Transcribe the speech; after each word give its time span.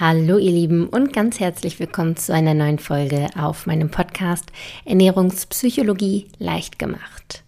Hallo 0.00 0.38
ihr 0.38 0.52
Lieben 0.52 0.86
und 0.86 1.12
ganz 1.12 1.40
herzlich 1.40 1.80
willkommen 1.80 2.16
zu 2.16 2.32
einer 2.32 2.54
neuen 2.54 2.78
Folge 2.78 3.30
auf 3.36 3.66
meinem 3.66 3.90
Podcast 3.90 4.52
Ernährungspsychologie 4.84 6.28
leicht 6.38 6.78
gemacht. 6.78 7.42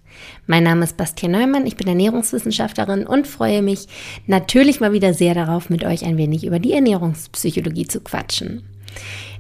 Mein 0.49 0.65
Name 0.65 0.83
ist 0.83 0.97
Bastian 0.97 1.31
Neumann, 1.31 1.65
ich 1.65 1.77
bin 1.77 1.87
Ernährungswissenschaftlerin 1.87 3.07
und 3.07 3.29
freue 3.29 3.63
mich 3.63 3.87
natürlich 4.27 4.81
mal 4.81 4.93
wieder 4.93 5.15
sehr 5.15 5.35
darauf, 5.35 5.71
mit 5.71 5.85
euch 5.85 6.05
ein 6.05 6.17
wenig 6.17 6.45
über 6.45 6.59
die 6.59 6.73
Ernährungspsychologie 6.73 7.87
zu 7.87 8.01
quatschen. 8.01 8.65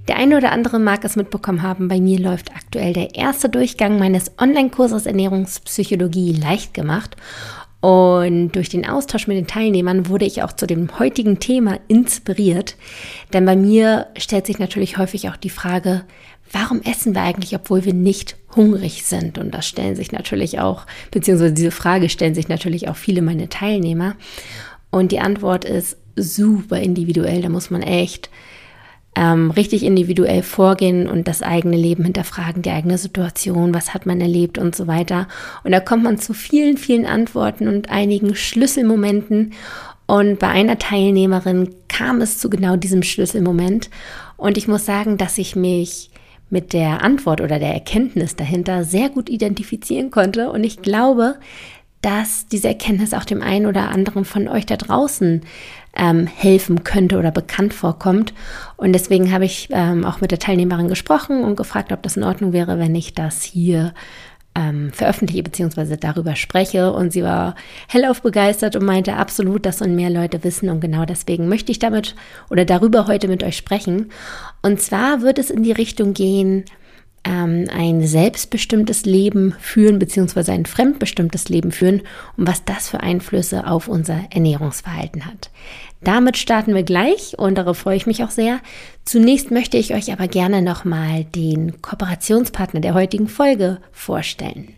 Der 0.06 0.16
eine 0.16 0.36
oder 0.36 0.52
andere 0.52 0.78
mag 0.78 1.04
es 1.04 1.16
mitbekommen 1.16 1.62
haben, 1.62 1.88
bei 1.88 2.00
mir 2.00 2.20
läuft 2.20 2.52
aktuell 2.54 2.92
der 2.92 3.16
erste 3.16 3.48
Durchgang 3.48 3.98
meines 3.98 4.30
Online-Kurses 4.38 5.06
Ernährungspsychologie 5.06 6.34
leicht 6.34 6.74
gemacht 6.74 7.16
und 7.80 8.52
durch 8.52 8.68
den 8.68 8.86
Austausch 8.86 9.26
mit 9.26 9.38
den 9.38 9.46
Teilnehmern 9.46 10.08
wurde 10.08 10.26
ich 10.26 10.42
auch 10.42 10.52
zu 10.52 10.66
dem 10.66 10.98
heutigen 10.98 11.40
Thema 11.40 11.78
inspiriert. 11.88 12.76
Denn 13.32 13.46
bei 13.46 13.56
mir 13.56 14.08
stellt 14.18 14.46
sich 14.46 14.58
natürlich 14.58 14.98
häufig 14.98 15.30
auch 15.30 15.36
die 15.36 15.50
Frage, 15.50 16.04
warum 16.52 16.82
essen 16.82 17.14
wir 17.14 17.22
eigentlich, 17.22 17.54
obwohl 17.54 17.84
wir 17.86 17.94
nicht 17.94 18.36
hungrig 18.54 19.04
sind? 19.04 19.38
Und 19.38 19.54
das 19.54 19.66
stellen 19.66 19.96
sich 19.96 20.12
natürlich 20.12 20.60
auch, 20.60 20.86
beziehungsweise 21.10 21.54
diese 21.54 21.70
Frage 21.70 22.10
stellen 22.10 22.34
sich 22.34 22.48
natürlich 22.48 22.88
auch 22.88 22.96
viele 22.96 23.22
meiner 23.22 23.48
Teilnehmer. 23.48 24.14
Und 24.90 25.10
die 25.12 25.20
Antwort 25.20 25.64
ist 25.64 25.96
super 26.16 26.80
individuell. 26.80 27.40
Da 27.40 27.48
muss 27.48 27.70
man 27.70 27.82
echt 27.82 28.28
ähm, 29.16 29.50
richtig 29.50 29.82
individuell 29.82 30.42
vorgehen 30.42 31.08
und 31.08 31.26
das 31.26 31.42
eigene 31.42 31.76
Leben 31.76 32.04
hinterfragen, 32.04 32.62
die 32.62 32.70
eigene 32.70 32.96
Situation, 32.96 33.74
was 33.74 33.92
hat 33.92 34.06
man 34.06 34.20
erlebt 34.20 34.58
und 34.58 34.76
so 34.76 34.86
weiter. 34.86 35.26
Und 35.64 35.72
da 35.72 35.80
kommt 35.80 36.04
man 36.04 36.18
zu 36.18 36.32
vielen, 36.32 36.76
vielen 36.76 37.06
Antworten 37.06 37.66
und 37.66 37.90
einigen 37.90 38.34
Schlüsselmomenten. 38.34 39.52
Und 40.06 40.38
bei 40.38 40.48
einer 40.48 40.78
Teilnehmerin 40.78 41.74
kam 41.88 42.20
es 42.20 42.38
zu 42.38 42.50
genau 42.50 42.76
diesem 42.76 43.02
Schlüsselmoment. 43.02 43.90
Und 44.36 44.56
ich 44.56 44.68
muss 44.68 44.86
sagen, 44.86 45.16
dass 45.16 45.38
ich 45.38 45.56
mich 45.56 46.10
mit 46.48 46.72
der 46.72 47.02
Antwort 47.02 47.40
oder 47.40 47.58
der 47.58 47.72
Erkenntnis 47.72 48.36
dahinter 48.36 48.84
sehr 48.84 49.08
gut 49.08 49.28
identifizieren 49.28 50.10
konnte. 50.10 50.50
Und 50.50 50.64
ich 50.64 50.82
glaube, 50.82 51.36
dass 52.02 52.46
diese 52.46 52.68
Erkenntnis 52.68 53.12
auch 53.12 53.24
dem 53.24 53.42
einen 53.42 53.66
oder 53.66 53.90
anderen 53.90 54.24
von 54.24 54.48
euch 54.48 54.66
da 54.66 54.76
draußen 54.76 55.42
ähm, 55.96 56.26
helfen 56.26 56.84
könnte 56.84 57.18
oder 57.18 57.30
bekannt 57.30 57.74
vorkommt. 57.74 58.32
Und 58.76 58.92
deswegen 58.92 59.32
habe 59.32 59.44
ich 59.44 59.68
ähm, 59.70 60.04
auch 60.04 60.20
mit 60.20 60.30
der 60.30 60.38
Teilnehmerin 60.38 60.88
gesprochen 60.88 61.44
und 61.44 61.56
gefragt, 61.56 61.92
ob 61.92 62.02
das 62.02 62.16
in 62.16 62.24
Ordnung 62.24 62.52
wäre, 62.52 62.78
wenn 62.78 62.94
ich 62.94 63.14
das 63.14 63.42
hier 63.42 63.92
ähm, 64.54 64.92
veröffentliche 64.92 65.42
bzw. 65.42 65.96
darüber 65.96 66.36
spreche. 66.36 66.92
Und 66.92 67.12
sie 67.12 67.22
war 67.22 67.54
hellauf 67.88 68.22
begeistert 68.22 68.76
und 68.76 68.84
meinte 68.84 69.16
absolut, 69.16 69.66
das 69.66 69.78
sollen 69.78 69.96
mehr 69.96 70.10
Leute 70.10 70.42
wissen. 70.44 70.68
Und 70.70 70.80
genau 70.80 71.04
deswegen 71.04 71.48
möchte 71.48 71.72
ich 71.72 71.78
damit 71.78 72.14
oder 72.48 72.64
darüber 72.64 73.06
heute 73.06 73.28
mit 73.28 73.42
euch 73.42 73.56
sprechen. 73.56 74.10
Und 74.62 74.80
zwar 74.80 75.22
wird 75.22 75.38
es 75.38 75.50
in 75.50 75.62
die 75.62 75.72
Richtung 75.72 76.14
gehen, 76.14 76.64
ähm, 77.24 77.66
ein 77.72 78.06
selbstbestimmtes 78.06 79.04
Leben 79.04 79.54
führen, 79.60 79.98
beziehungsweise 79.98 80.52
ein 80.52 80.66
fremdbestimmtes 80.66 81.48
Leben 81.48 81.72
führen 81.72 82.02
und 82.36 82.48
was 82.48 82.64
das 82.64 82.88
für 82.88 83.00
Einflüsse 83.00 83.66
auf 83.66 83.88
unser 83.88 84.20
Ernährungsverhalten 84.30 85.26
hat. 85.26 85.50
Damit 86.02 86.38
starten 86.38 86.74
wir 86.74 86.82
gleich 86.82 87.38
und 87.38 87.56
darauf 87.56 87.78
freue 87.78 87.96
ich 87.96 88.06
mich 88.06 88.24
auch 88.24 88.30
sehr. 88.30 88.60
Zunächst 89.04 89.50
möchte 89.50 89.76
ich 89.76 89.92
euch 89.94 90.12
aber 90.12 90.28
gerne 90.28 90.62
nochmal 90.62 91.24
den 91.24 91.82
Kooperationspartner 91.82 92.80
der 92.80 92.94
heutigen 92.94 93.28
Folge 93.28 93.78
vorstellen. 93.92 94.74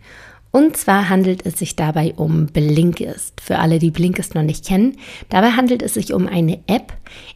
Und 0.52 0.76
zwar 0.76 1.08
handelt 1.08 1.46
es 1.46 1.58
sich 1.58 1.76
dabei 1.76 2.12
um 2.14 2.46
Blinkist. 2.46 3.40
Für 3.40 3.58
alle, 3.58 3.78
die 3.78 3.90
Blinkist 3.90 4.34
noch 4.34 4.42
nicht 4.42 4.66
kennen, 4.66 4.98
dabei 5.30 5.52
handelt 5.52 5.80
es 5.80 5.94
sich 5.94 6.12
um 6.12 6.28
eine 6.28 6.60
App, 6.66 6.92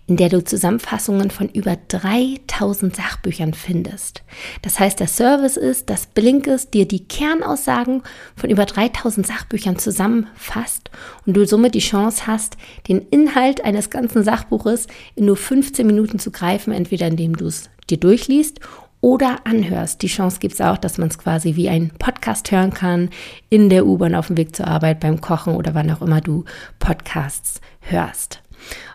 in 0.06 0.18
der 0.18 0.28
du 0.28 0.44
Zusammenfassungen 0.44 1.30
von 1.30 1.48
über 1.48 1.78
3000 1.88 2.94
Sachbüchern 2.94 3.54
findest. 3.54 4.22
Das 4.60 4.78
heißt, 4.78 5.00
der 5.00 5.06
Service 5.06 5.56
ist, 5.56 5.88
dass 5.88 6.08
Blinkist 6.08 6.74
dir 6.74 6.86
die 6.86 7.08
Kernaussagen 7.08 8.02
von 8.36 8.50
über 8.50 8.66
3000 8.66 9.26
Sachbüchern 9.26 9.78
zusammenfasst 9.78 10.90
und 11.24 11.34
du 11.38 11.46
somit 11.46 11.74
die 11.74 11.80
Chance 11.80 12.26
hast, 12.26 12.58
den 12.86 13.00
Inhalt 13.08 13.64
eines 13.64 13.88
ganzen 13.88 14.24
Sachbuches 14.24 14.88
in 15.14 15.24
nur 15.24 15.38
15 15.38 15.86
Minuten 15.86 16.18
zu 16.18 16.30
greifen, 16.30 16.70
entweder 16.70 17.06
indem 17.06 17.34
du 17.34 17.46
es 17.46 17.70
dir 17.88 17.96
durchliest 17.98 18.60
oder 19.06 19.38
anhörst. 19.44 20.02
Die 20.02 20.08
Chance 20.08 20.40
gibt 20.40 20.54
es 20.54 20.60
auch, 20.60 20.76
dass 20.76 20.98
man 20.98 21.06
es 21.06 21.16
quasi 21.16 21.54
wie 21.54 21.68
ein 21.68 21.92
Podcast 21.96 22.50
hören 22.50 22.74
kann, 22.74 23.10
in 23.50 23.68
der 23.68 23.86
U-Bahn 23.86 24.16
auf 24.16 24.26
dem 24.26 24.36
Weg 24.36 24.56
zur 24.56 24.66
Arbeit, 24.66 24.98
beim 24.98 25.20
Kochen 25.20 25.54
oder 25.54 25.76
wann 25.76 25.92
auch 25.92 26.02
immer 26.02 26.20
du 26.20 26.44
Podcasts 26.80 27.60
hörst. 27.82 28.42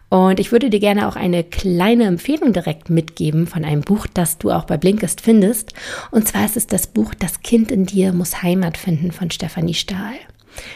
Und 0.10 0.42
ich 0.42 0.52
würde 0.52 0.70
dir 0.70 0.82
gerne 0.82 1.08
auch 1.08 1.16
eine 1.16 1.46
kleine 1.46 2.04
Empfehlung 2.04 2.52
direkt 2.52 2.90
mitgeben 2.90 3.48
von 3.48 3.64
einem 3.64 3.84
Buch, 3.84 4.06
das 4.14 4.38
du 4.38 4.52
auch 4.52 4.66
bei 4.66 4.76
Blinkist 4.76 5.22
findest. 5.22 5.72
Und 6.12 6.28
zwar 6.28 6.44
ist 6.44 6.58
es 6.58 6.68
das 6.68 6.88
Buch 6.88 7.14
Das 7.14 7.40
Kind 7.40 7.72
in 7.72 7.86
dir 7.86 8.12
muss 8.12 8.44
Heimat 8.44 8.78
finden 8.78 9.14
von 9.14 9.32
Stefanie 9.32 9.76
Stahl. 9.76 10.16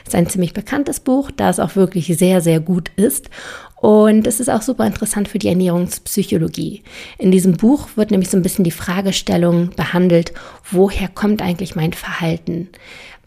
Es 0.03 0.09
ist 0.09 0.15
ein 0.15 0.29
ziemlich 0.29 0.53
bekanntes 0.53 1.01
Buch, 1.01 1.31
da 1.35 1.49
es 1.49 1.59
auch 1.59 1.75
wirklich 1.75 2.07
sehr, 2.17 2.39
sehr 2.39 2.61
gut 2.61 2.89
ist. 2.95 3.29
Und 3.75 4.25
es 4.25 4.39
ist 4.39 4.49
auch 4.49 4.61
super 4.61 4.87
interessant 4.87 5.27
für 5.27 5.37
die 5.37 5.49
Ernährungspsychologie. 5.49 6.81
In 7.17 7.31
diesem 7.31 7.57
Buch 7.57 7.89
wird 7.95 8.11
nämlich 8.11 8.29
so 8.29 8.37
ein 8.37 8.43
bisschen 8.43 8.63
die 8.63 8.71
Fragestellung 8.71 9.69
behandelt, 9.75 10.33
woher 10.71 11.07
kommt 11.07 11.41
eigentlich 11.41 11.75
mein 11.75 11.93
Verhalten? 11.93 12.69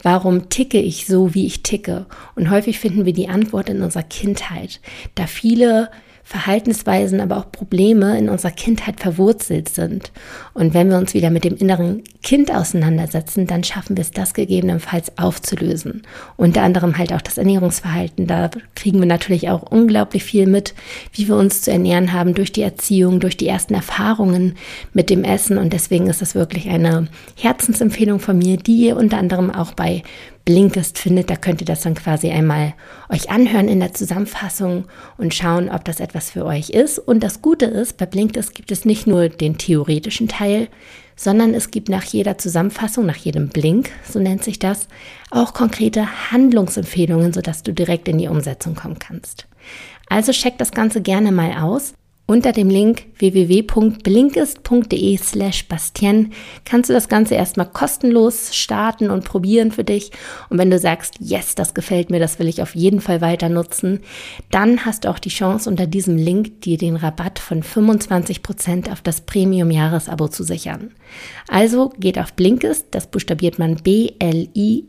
Warum 0.01 0.49
ticke 0.49 0.79
ich 0.79 1.05
so, 1.05 1.33
wie 1.33 1.45
ich 1.45 1.63
ticke? 1.63 2.05
Und 2.35 2.49
häufig 2.49 2.79
finden 2.79 3.05
wir 3.05 3.13
die 3.13 3.29
Antwort 3.29 3.69
in 3.69 3.81
unserer 3.81 4.03
Kindheit, 4.03 4.79
da 5.15 5.27
viele 5.27 5.89
Verhaltensweisen, 6.29 7.21
aber 7.21 7.37
auch 7.37 7.51
Probleme 7.51 8.15
in 8.15 8.29
unserer 8.29 8.51
Kindheit 8.51 8.99
verwurzelt 8.99 9.67
sind. 9.67 10.11
Und 10.53 10.75
wenn 10.75 10.91
wir 10.91 10.99
uns 10.99 11.15
wieder 11.15 11.31
mit 11.31 11.43
dem 11.43 11.57
inneren 11.57 12.03
Kind 12.21 12.53
auseinandersetzen, 12.53 13.47
dann 13.47 13.63
schaffen 13.63 13.97
wir 13.97 14.03
es, 14.03 14.11
das 14.11 14.35
gegebenenfalls 14.35 15.17
aufzulösen. 15.17 16.03
Unter 16.37 16.61
anderem 16.61 16.99
halt 16.99 17.13
auch 17.13 17.23
das 17.23 17.39
Ernährungsverhalten. 17.39 18.27
Da 18.27 18.51
kriegen 18.75 18.99
wir 18.99 19.07
natürlich 19.07 19.49
auch 19.49 19.63
unglaublich 19.71 20.23
viel 20.23 20.45
mit, 20.45 20.75
wie 21.13 21.27
wir 21.27 21.35
uns 21.35 21.63
zu 21.63 21.71
ernähren 21.71 22.13
haben 22.13 22.35
durch 22.35 22.51
die 22.51 22.61
Erziehung, 22.61 23.19
durch 23.19 23.35
die 23.35 23.47
ersten 23.47 23.73
Erfahrungen 23.73 24.53
mit 24.93 25.09
dem 25.09 25.23
Essen. 25.23 25.57
Und 25.57 25.73
deswegen 25.73 26.05
ist 26.05 26.21
das 26.21 26.35
wirklich 26.35 26.69
eine 26.69 27.07
Herzensempfehlung 27.37 28.19
von 28.19 28.37
mir, 28.37 28.57
die 28.57 28.85
ihr 28.85 28.97
unter 28.97 29.17
anderem 29.17 29.49
auch 29.49 29.73
bei 29.73 30.03
Blinkist 30.45 30.97
findet. 30.97 31.29
Da 31.29 31.35
könnt 31.35 31.61
ihr 31.61 31.65
das 31.65 31.81
dann 31.81 31.95
quasi 31.95 32.29
einmal 32.29 32.73
euch 33.09 33.29
anhören 33.29 33.67
in 33.67 33.79
der 33.79 33.93
Zusammenfassung 33.93 34.85
und 35.17 35.33
schauen, 35.33 35.69
ob 35.69 35.85
das 35.85 35.99
etwas 35.99 36.31
für 36.31 36.45
euch 36.45 36.69
ist. 36.69 36.99
Und 36.99 37.21
das 37.21 37.41
Gute 37.41 37.65
ist, 37.65 37.97
bei 37.97 38.05
Blinkist 38.05 38.55
gibt 38.55 38.71
es 38.71 38.85
nicht 38.85 39.07
nur 39.07 39.29
den 39.29 39.57
theoretischen 39.57 40.27
Teil, 40.27 40.67
sondern 41.15 41.53
es 41.53 41.69
gibt 41.69 41.89
nach 41.89 42.03
jeder 42.03 42.37
Zusammenfassung, 42.37 43.05
nach 43.05 43.17
jedem 43.17 43.49
Blink, 43.49 43.91
so 44.09 44.19
nennt 44.19 44.43
sich 44.43 44.57
das, 44.57 44.87
auch 45.31 45.53
konkrete 45.53 46.31
Handlungsempfehlungen, 46.31 47.33
sodass 47.33 47.61
du 47.61 47.73
direkt 47.73 48.07
in 48.07 48.17
die 48.17 48.29
Umsetzung 48.29 48.73
kommen 48.73 48.99
kannst. 48.99 49.45
Also 50.07 50.31
check 50.31 50.57
das 50.57 50.71
Ganze 50.71 51.01
gerne 51.01 51.31
mal 51.31 51.61
aus. 51.61 51.93
Unter 52.29 52.51
dem 52.51 52.69
Link 52.69 53.05
www.blinkist.de 53.17 55.17
slash 55.17 55.67
Bastien 55.67 56.31
kannst 56.63 56.91
du 56.91 56.93
das 56.93 57.09
Ganze 57.09 57.33
erstmal 57.33 57.65
kostenlos 57.65 58.55
starten 58.55 59.09
und 59.09 59.25
probieren 59.25 59.71
für 59.71 59.83
dich. 59.83 60.11
Und 60.47 60.59
wenn 60.59 60.69
du 60.69 60.77
sagst, 60.77 61.15
yes, 61.19 61.55
das 61.55 61.73
gefällt 61.73 62.11
mir, 62.11 62.19
das 62.19 62.37
will 62.37 62.47
ich 62.47 62.61
auf 62.61 62.75
jeden 62.75 63.01
Fall 63.01 63.21
weiter 63.21 63.49
nutzen, 63.49 64.01
dann 64.51 64.85
hast 64.85 65.05
du 65.05 65.09
auch 65.09 65.17
die 65.17 65.29
Chance, 65.29 65.67
unter 65.67 65.87
diesem 65.87 66.17
Link 66.17 66.61
dir 66.61 66.77
den 66.77 66.97
Rabatt 66.97 67.39
von 67.39 67.63
25% 67.63 68.91
auf 68.91 69.01
das 69.01 69.21
Premium-Jahresabo 69.21 70.27
zu 70.27 70.43
sichern. 70.43 70.93
Also 71.47 71.91
geht 71.97 72.19
auf 72.19 72.33
Blinkist, 72.33 72.89
das 72.91 73.07
buchstabiert 73.07 73.57
man 73.57 73.77
B-L-I-N-K-I-S-T 73.77 74.83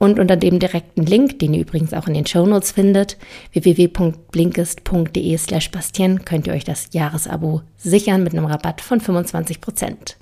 und 0.00 0.18
unter 0.18 0.36
dem 0.36 0.58
direkten 0.58 1.04
Link, 1.04 1.38
den 1.38 1.52
ihr 1.52 1.60
übrigens 1.60 1.92
auch 1.92 2.08
in 2.08 2.14
den 2.14 2.26
Shownotes 2.26 2.72
findet, 2.72 3.18
www.blinkist.de 3.52 5.36
slash 5.36 5.70
Bastien, 5.70 6.24
könnt 6.24 6.46
ihr 6.46 6.54
euch 6.54 6.64
das 6.64 6.88
Jahresabo 6.92 7.60
sichern 7.76 8.24
mit 8.24 8.32
einem 8.32 8.46
Rabatt 8.46 8.80
von 8.80 9.00
25%. 9.00 10.16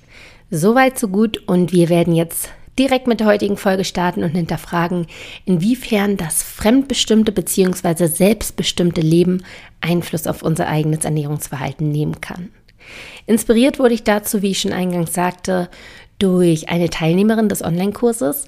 Soweit, 0.51 0.99
so 0.99 1.07
gut 1.07 1.37
und 1.47 1.71
wir 1.71 1.87
werden 1.87 2.13
jetzt 2.13 2.49
direkt 2.77 3.07
mit 3.07 3.21
der 3.21 3.27
heutigen 3.27 3.55
Folge 3.55 3.85
starten 3.85 4.23
und 4.23 4.31
hinterfragen, 4.31 5.07
inwiefern 5.45 6.17
das 6.17 6.43
fremdbestimmte 6.43 7.31
bzw. 7.31 8.07
selbstbestimmte 8.07 9.01
Leben 9.01 9.43
Einfluss 9.79 10.27
auf 10.27 10.43
unser 10.43 10.67
eigenes 10.67 11.05
Ernährungsverhalten 11.05 11.89
nehmen 11.89 12.19
kann. 12.19 12.49
Inspiriert 13.27 13.79
wurde 13.79 13.93
ich 13.93 14.03
dazu, 14.03 14.41
wie 14.41 14.51
ich 14.51 14.59
schon 14.59 14.73
eingangs 14.73 15.13
sagte, 15.13 15.69
durch 16.19 16.67
eine 16.67 16.89
Teilnehmerin 16.89 17.47
des 17.47 17.63
Online-Kurses 17.63 18.45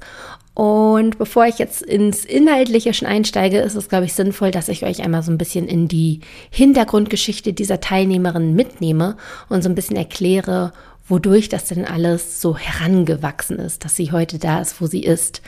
und 0.54 1.18
bevor 1.18 1.46
ich 1.46 1.60
jetzt 1.60 1.82
ins 1.82 2.26
Inhaltliche 2.26 2.94
schon 2.94 3.08
einsteige, 3.08 3.60
ist 3.60 3.76
es, 3.76 3.88
glaube 3.88 4.06
ich, 4.06 4.14
sinnvoll, 4.14 4.52
dass 4.52 4.68
ich 4.68 4.84
euch 4.84 5.02
einmal 5.02 5.24
so 5.24 5.32
ein 5.32 5.38
bisschen 5.38 5.68
in 5.68 5.88
die 5.88 6.20
Hintergrundgeschichte 6.50 7.54
dieser 7.54 7.80
Teilnehmerin 7.80 8.54
mitnehme 8.54 9.16
und 9.48 9.64
so 9.64 9.70
ein 9.70 9.76
bisschen 9.76 9.96
erkläre, 9.96 10.74
wodurch 11.08 11.50
das 11.50 11.66
denn 11.66 11.86
alles 11.86 12.42
so 12.42 12.58
herangewachsen 12.58 13.60
ist, 13.60 13.86
dass 13.86 13.96
sie 13.96 14.12
heute 14.12 14.40
da 14.40 14.62
ist, 14.62 14.82
wo 14.82 14.88
sie 14.88 15.04
ist. 15.04 15.42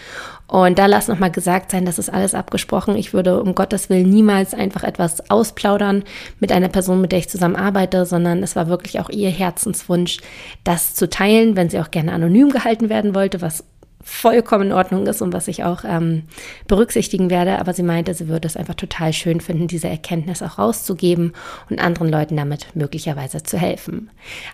Und 0.47 0.77
da 0.77 0.85
lass 0.85 1.07
nochmal 1.07 1.31
gesagt 1.31 1.71
sein, 1.71 1.85
das 1.85 1.99
ist 1.99 2.09
alles 2.09 2.33
abgesprochen. 2.33 2.95
Ich 2.95 3.13
würde 3.13 3.41
um 3.41 3.55
Gottes 3.55 3.89
Willen 3.89 4.09
niemals 4.09 4.53
einfach 4.53 4.83
etwas 4.83 5.29
ausplaudern 5.29 6.03
mit 6.39 6.51
einer 6.51 6.69
Person, 6.69 7.01
mit 7.01 7.11
der 7.11 7.19
ich 7.19 7.29
zusammen 7.29 7.55
arbeite, 7.55 8.05
sondern 8.05 8.43
es 8.43 8.55
war 8.55 8.67
wirklich 8.67 8.99
auch 8.99 9.09
ihr 9.09 9.29
Herzenswunsch, 9.29 10.19
das 10.63 10.95
zu 10.95 11.09
teilen, 11.09 11.55
wenn 11.55 11.69
sie 11.69 11.79
auch 11.79 11.91
gerne 11.91 12.11
anonym 12.11 12.49
gehalten 12.49 12.89
werden 12.89 13.15
wollte, 13.15 13.41
was 13.41 13.63
vollkommen 14.03 14.67
in 14.67 14.73
Ordnung 14.73 15.07
ist 15.07 15.21
und 15.21 15.33
was 15.33 15.47
ich 15.47 15.63
auch 15.63 15.83
ähm, 15.85 16.23
berücksichtigen 16.67 17.29
werde. 17.29 17.59
Aber 17.59 17.73
sie 17.73 17.83
meinte, 17.83 18.13
sie 18.13 18.27
würde 18.27 18.47
es 18.47 18.57
einfach 18.57 18.75
total 18.75 19.13
schön 19.13 19.41
finden, 19.41 19.67
diese 19.67 19.87
Erkenntnis 19.87 20.41
auch 20.41 20.59
rauszugeben 20.59 21.33
und 21.69 21.79
anderen 21.79 22.09
Leuten 22.09 22.35
damit 22.35 22.67
möglicherweise 22.75 23.43
zu 23.43 23.57
helfen. 23.57 24.11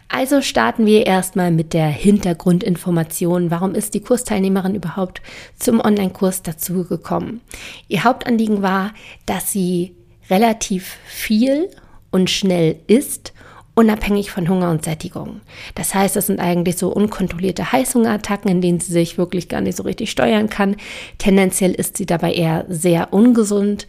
Also 0.08 0.42
starten 0.42 0.86
wir 0.86 1.06
erstmal 1.06 1.52
mit 1.52 1.74
der 1.74 1.88
Hintergrundinformation. 1.88 3.52
Warum 3.52 3.74
ist 3.74 3.94
die 3.94 4.02
Kursteilnehmerin 4.02 4.76
überhaupt 4.76 5.22
zum 5.58 5.80
Online-Kurs 5.82 6.44
dazu 6.44 6.86
gekommen? 6.86 7.42
Ihr 7.88 8.04
Hauptanliegen 8.04 8.62
war, 8.62 8.94
dass 9.26 9.52
sie 9.52 9.96
relativ 10.30 10.98
viel 11.06 11.70
und 12.12 12.30
schnell 12.30 12.78
isst 12.88 13.34
unabhängig 13.76 14.32
von 14.32 14.50
Hunger 14.50 14.72
und 14.72 14.84
Sättigung. 14.84 15.42
Das 15.76 15.96
heißt, 15.96 16.16
es 16.18 16.28
sind 16.28 16.40
eigentlich 16.40 16.78
so 16.78 16.90
unkontrollierte 16.92 17.72
Heißhungerattacken, 17.72 18.52
in 18.52 18.62
denen 18.62 18.80
sie 18.80 18.92
sich 18.92 19.18
wirklich 19.18 19.50
gar 19.50 19.62
nicht 19.62 19.78
so 19.78 19.84
richtig 19.84 20.12
steuern 20.12 20.50
kann. 20.50 20.76
Tendenziell 21.18 21.72
ist 21.72 21.98
sie 21.98 22.06
dabei 22.06 22.34
eher 22.34 22.66
sehr 22.68 23.14
ungesund 23.14 23.88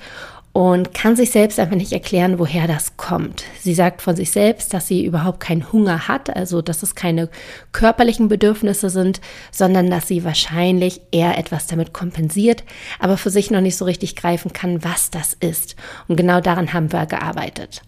und 0.52 0.94
kann 0.94 1.14
sich 1.14 1.30
selbst 1.30 1.60
einfach 1.60 1.76
nicht 1.76 1.92
erklären, 1.92 2.40
woher 2.40 2.66
das 2.66 2.96
kommt. 2.96 3.44
Sie 3.60 3.72
sagt 3.72 4.02
von 4.02 4.16
sich 4.16 4.32
selbst, 4.32 4.74
dass 4.74 4.88
sie 4.88 5.04
überhaupt 5.04 5.38
keinen 5.38 5.72
Hunger 5.72 6.08
hat, 6.08 6.34
also 6.34 6.60
dass 6.60 6.82
es 6.82 6.96
keine 6.96 7.28
körperlichen 7.70 8.28
Bedürfnisse 8.28 8.90
sind, 8.90 9.20
sondern 9.52 9.88
dass 9.90 10.08
sie 10.08 10.24
wahrscheinlich 10.24 11.02
eher 11.12 11.38
etwas 11.38 11.68
damit 11.68 11.92
kompensiert, 11.92 12.64
aber 12.98 13.16
für 13.16 13.30
sich 13.30 13.52
noch 13.52 13.60
nicht 13.60 13.76
so 13.76 13.84
richtig 13.84 14.16
greifen 14.16 14.52
kann, 14.52 14.82
was 14.82 15.10
das 15.10 15.34
ist. 15.34 15.76
Und 16.08 16.16
genau 16.16 16.40
daran 16.40 16.72
haben 16.72 16.92
wir 16.92 17.06
gearbeitet. 17.06 17.82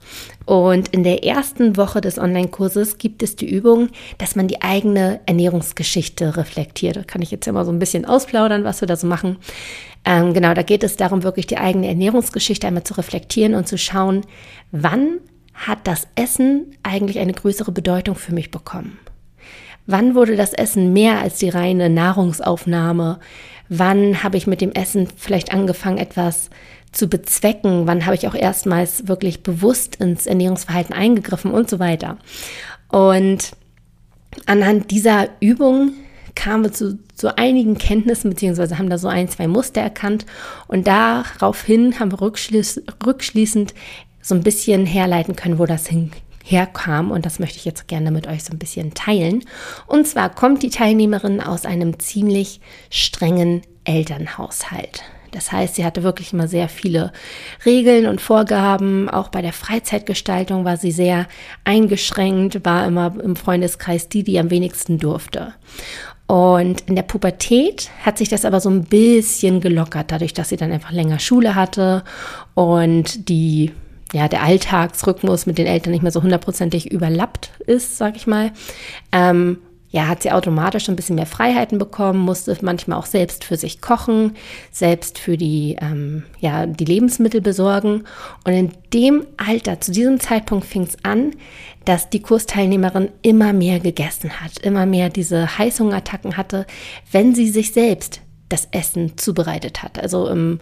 Und 0.44 0.88
in 0.88 1.03
der 1.03 1.25
ersten 1.25 1.76
Woche 1.76 2.00
des 2.00 2.19
Online-Kurses 2.19 2.99
gibt 2.99 3.23
es 3.23 3.37
die 3.37 3.50
Übung, 3.50 3.88
dass 4.19 4.37
man 4.37 4.49
die 4.49 4.62
eigene 4.62 5.20
Ernährungsgeschichte 5.26 6.37
reflektiert. 6.37 6.97
Da 6.97 7.03
kann 7.03 7.23
ich 7.23 7.31
jetzt 7.31 7.47
ja 7.47 7.53
mal 7.53 7.64
so 7.64 7.73
ein 7.73 7.79
bisschen 7.79 8.05
ausplaudern, 8.05 8.64
was 8.64 8.81
wir 8.81 8.88
da 8.88 8.97
so 8.97 9.06
machen. 9.06 9.38
Ähm, 10.04 10.34
genau, 10.34 10.54
da 10.54 10.62
geht 10.62 10.82
es 10.82 10.96
darum, 10.96 11.22
wirklich 11.22 11.46
die 11.46 11.58
eigene 11.58 11.88
Ernährungsgeschichte 11.88 12.66
einmal 12.66 12.84
zu 12.84 12.94
reflektieren 12.94 13.54
und 13.54 13.69
zu 13.69 13.78
schauen, 13.78 14.22
wann 14.72 15.19
hat 15.54 15.87
das 15.87 16.08
Essen 16.16 16.75
eigentlich 16.82 17.19
eine 17.19 17.32
größere 17.32 17.72
Bedeutung 17.72 18.16
für 18.16 18.34
mich 18.34 18.50
bekommen? 18.50 18.99
Wann 19.87 20.14
wurde 20.14 20.37
das 20.37 20.52
Essen 20.52 20.93
mehr 20.93 21.20
als 21.20 21.38
die 21.38 21.49
reine 21.49 21.90
Nahrungsaufnahme? 21.90 23.19
Wann 23.69 24.22
habe 24.22 24.37
ich 24.37 24.46
mit 24.46 24.60
dem 24.60 24.72
Essen 24.72 25.08
vielleicht 25.16 25.52
angefangen, 25.52 25.99
etwas 25.99 26.50
zu 26.93 27.08
bezwecken? 27.08 27.87
Wann 27.87 28.06
habe 28.06 28.14
ich 28.14 28.28
auch 28.28 28.34
erstmals 28.34 29.08
wirklich 29.08 29.43
bewusst 29.43 29.96
ins 29.96 30.26
Ernährungsverhalten 30.26 30.94
eingegriffen 30.94 31.52
und 31.52 31.69
so 31.69 31.78
weiter? 31.78 32.19
Und 32.88 33.52
anhand 34.46 34.90
dieser 34.90 35.28
Übung 35.40 35.93
kamen 36.42 36.64
wir 36.64 36.72
zu, 36.72 36.98
zu 37.14 37.38
einigen 37.38 37.78
Kenntnissen, 37.78 38.30
beziehungsweise 38.30 38.76
haben 38.76 38.90
da 38.90 38.98
so 38.98 39.06
ein, 39.06 39.28
zwei 39.28 39.46
Muster 39.46 39.80
erkannt. 39.80 40.26
Und 40.66 40.88
daraufhin 40.88 42.00
haben 42.00 42.10
wir 42.10 42.20
rückschließ, 42.20 42.82
rückschließend 43.06 43.74
so 44.20 44.34
ein 44.34 44.42
bisschen 44.42 44.84
herleiten 44.84 45.36
können, 45.36 45.60
wo 45.60 45.66
das 45.66 45.86
hin, 45.86 46.10
herkam. 46.42 47.12
Und 47.12 47.26
das 47.26 47.38
möchte 47.38 47.58
ich 47.58 47.64
jetzt 47.64 47.86
gerne 47.86 48.10
mit 48.10 48.26
euch 48.26 48.42
so 48.42 48.52
ein 48.52 48.58
bisschen 48.58 48.92
teilen. 48.92 49.44
Und 49.86 50.08
zwar 50.08 50.30
kommt 50.30 50.64
die 50.64 50.70
Teilnehmerin 50.70 51.40
aus 51.40 51.64
einem 51.64 52.00
ziemlich 52.00 52.60
strengen 52.90 53.62
Elternhaushalt. 53.84 55.04
Das 55.30 55.50
heißt, 55.50 55.76
sie 55.76 55.84
hatte 55.84 56.02
wirklich 56.02 56.32
immer 56.32 56.46
sehr 56.46 56.68
viele 56.68 57.12
Regeln 57.64 58.06
und 58.06 58.20
Vorgaben. 58.20 59.08
Auch 59.08 59.28
bei 59.28 59.42
der 59.42 59.52
Freizeitgestaltung 59.52 60.64
war 60.64 60.76
sie 60.76 60.92
sehr 60.92 61.26
eingeschränkt, 61.64 62.64
war 62.64 62.86
immer 62.86 63.14
im 63.22 63.36
Freundeskreis 63.36 64.08
die, 64.08 64.24
die 64.24 64.38
am 64.38 64.50
wenigsten 64.50 64.98
durfte. 64.98 65.54
Und 66.32 66.81
in 66.88 66.96
der 66.96 67.02
Pubertät 67.02 67.90
hat 68.06 68.17
sich 68.17 68.31
das 68.31 68.46
aber 68.46 68.58
so 68.58 68.70
ein 68.70 68.84
bisschen 68.84 69.61
gelockert, 69.61 70.11
dadurch, 70.11 70.32
dass 70.32 70.49
sie 70.49 70.56
dann 70.56 70.73
einfach 70.73 70.90
länger 70.90 71.19
Schule 71.19 71.55
hatte 71.55 72.05
und 72.55 73.29
die 73.29 73.70
ja, 74.14 74.29
der 74.29 74.43
Alltagsrhythmus 74.43 75.44
mit 75.44 75.58
den 75.58 75.67
Eltern 75.67 75.90
nicht 75.90 76.02
mehr 76.02 76.11
so 76.11 76.23
hundertprozentig 76.23 76.90
überlappt 76.90 77.50
ist, 77.67 77.99
sag 77.99 78.17
ich 78.17 78.26
mal. 78.26 78.50
Ähm, 79.12 79.58
ja, 79.92 80.08
hat 80.08 80.22
sie 80.22 80.32
automatisch 80.32 80.88
ein 80.88 80.96
bisschen 80.96 81.16
mehr 81.16 81.26
Freiheiten 81.26 81.78
bekommen, 81.78 82.18
musste 82.18 82.56
manchmal 82.62 82.98
auch 82.98 83.06
selbst 83.06 83.44
für 83.44 83.58
sich 83.58 83.82
kochen, 83.82 84.34
selbst 84.70 85.18
für 85.18 85.36
die, 85.36 85.76
ähm, 85.80 86.24
ja, 86.40 86.64
die 86.64 86.86
Lebensmittel 86.86 87.42
besorgen. 87.42 88.04
Und 88.44 88.52
in 88.54 88.72
dem 88.94 89.26
Alter, 89.36 89.80
zu 89.80 89.92
diesem 89.92 90.18
Zeitpunkt 90.18 90.64
fing 90.64 90.84
es 90.84 90.96
an, 91.04 91.32
dass 91.84 92.08
die 92.08 92.22
Kursteilnehmerin 92.22 93.10
immer 93.20 93.52
mehr 93.52 93.80
gegessen 93.80 94.40
hat, 94.40 94.58
immer 94.60 94.86
mehr 94.86 95.10
diese 95.10 95.58
Heißhungerattacken 95.58 96.38
hatte, 96.38 96.66
wenn 97.10 97.34
sie 97.34 97.48
sich 97.48 97.72
selbst 97.72 98.22
das 98.48 98.68
Essen 98.70 99.18
zubereitet 99.18 99.82
hat. 99.82 99.98
Also 99.98 100.26
im, 100.26 100.60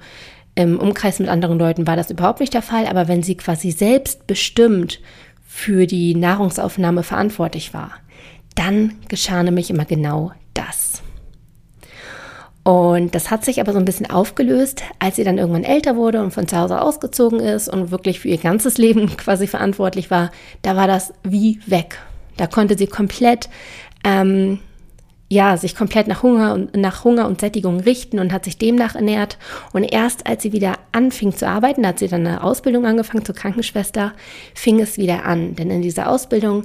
im 0.56 0.76
Umkreis 0.80 1.20
mit 1.20 1.28
anderen 1.28 1.58
Leuten 1.58 1.86
war 1.86 1.94
das 1.94 2.10
überhaupt 2.10 2.40
nicht 2.40 2.54
der 2.54 2.62
Fall, 2.62 2.86
aber 2.86 3.06
wenn 3.06 3.22
sie 3.22 3.36
quasi 3.36 3.70
selbst 3.70 4.26
bestimmt 4.26 5.00
für 5.46 5.86
die 5.86 6.16
Nahrungsaufnahme 6.16 7.04
verantwortlich 7.04 7.74
war, 7.74 7.92
dann 8.60 8.96
geschah 9.08 9.42
nämlich 9.42 9.70
immer 9.70 9.86
genau 9.86 10.32
das. 10.52 11.02
Und 12.62 13.14
das 13.14 13.30
hat 13.30 13.42
sich 13.42 13.58
aber 13.60 13.72
so 13.72 13.78
ein 13.78 13.86
bisschen 13.86 14.10
aufgelöst, 14.10 14.82
als 14.98 15.16
sie 15.16 15.24
dann 15.24 15.38
irgendwann 15.38 15.64
älter 15.64 15.96
wurde 15.96 16.22
und 16.22 16.30
von 16.32 16.46
zu 16.46 16.58
Hause 16.58 16.82
ausgezogen 16.82 17.40
ist 17.40 17.68
und 17.68 17.90
wirklich 17.90 18.20
für 18.20 18.28
ihr 18.28 18.36
ganzes 18.36 18.76
Leben 18.78 19.16
quasi 19.16 19.46
verantwortlich 19.46 20.10
war. 20.10 20.30
Da 20.60 20.76
war 20.76 20.86
das 20.86 21.14
wie 21.22 21.58
weg. 21.66 21.98
Da 22.36 22.46
konnte 22.46 22.76
sie 22.76 22.86
komplett 22.86 23.48
ähm, 24.04 24.60
ja, 25.32 25.56
sich 25.56 25.76
komplett 25.76 26.08
nach 26.08 26.24
Hunger 26.24 26.54
und 26.54 26.76
nach 26.76 27.04
Hunger 27.04 27.28
und 27.28 27.40
Sättigung 27.40 27.78
richten 27.78 28.18
und 28.18 28.32
hat 28.32 28.44
sich 28.44 28.58
demnach 28.58 28.96
ernährt. 28.96 29.38
Und 29.72 29.84
erst 29.84 30.26
als 30.26 30.42
sie 30.42 30.52
wieder 30.52 30.74
anfing 30.90 31.32
zu 31.32 31.46
arbeiten, 31.46 31.86
hat 31.86 32.00
sie 32.00 32.08
dann 32.08 32.26
eine 32.26 32.42
Ausbildung 32.42 32.84
angefangen 32.84 33.24
zur 33.24 33.36
Krankenschwester, 33.36 34.12
fing 34.54 34.80
es 34.80 34.98
wieder 34.98 35.24
an. 35.24 35.54
Denn 35.54 35.70
in 35.70 35.82
dieser 35.82 36.10
Ausbildung, 36.10 36.64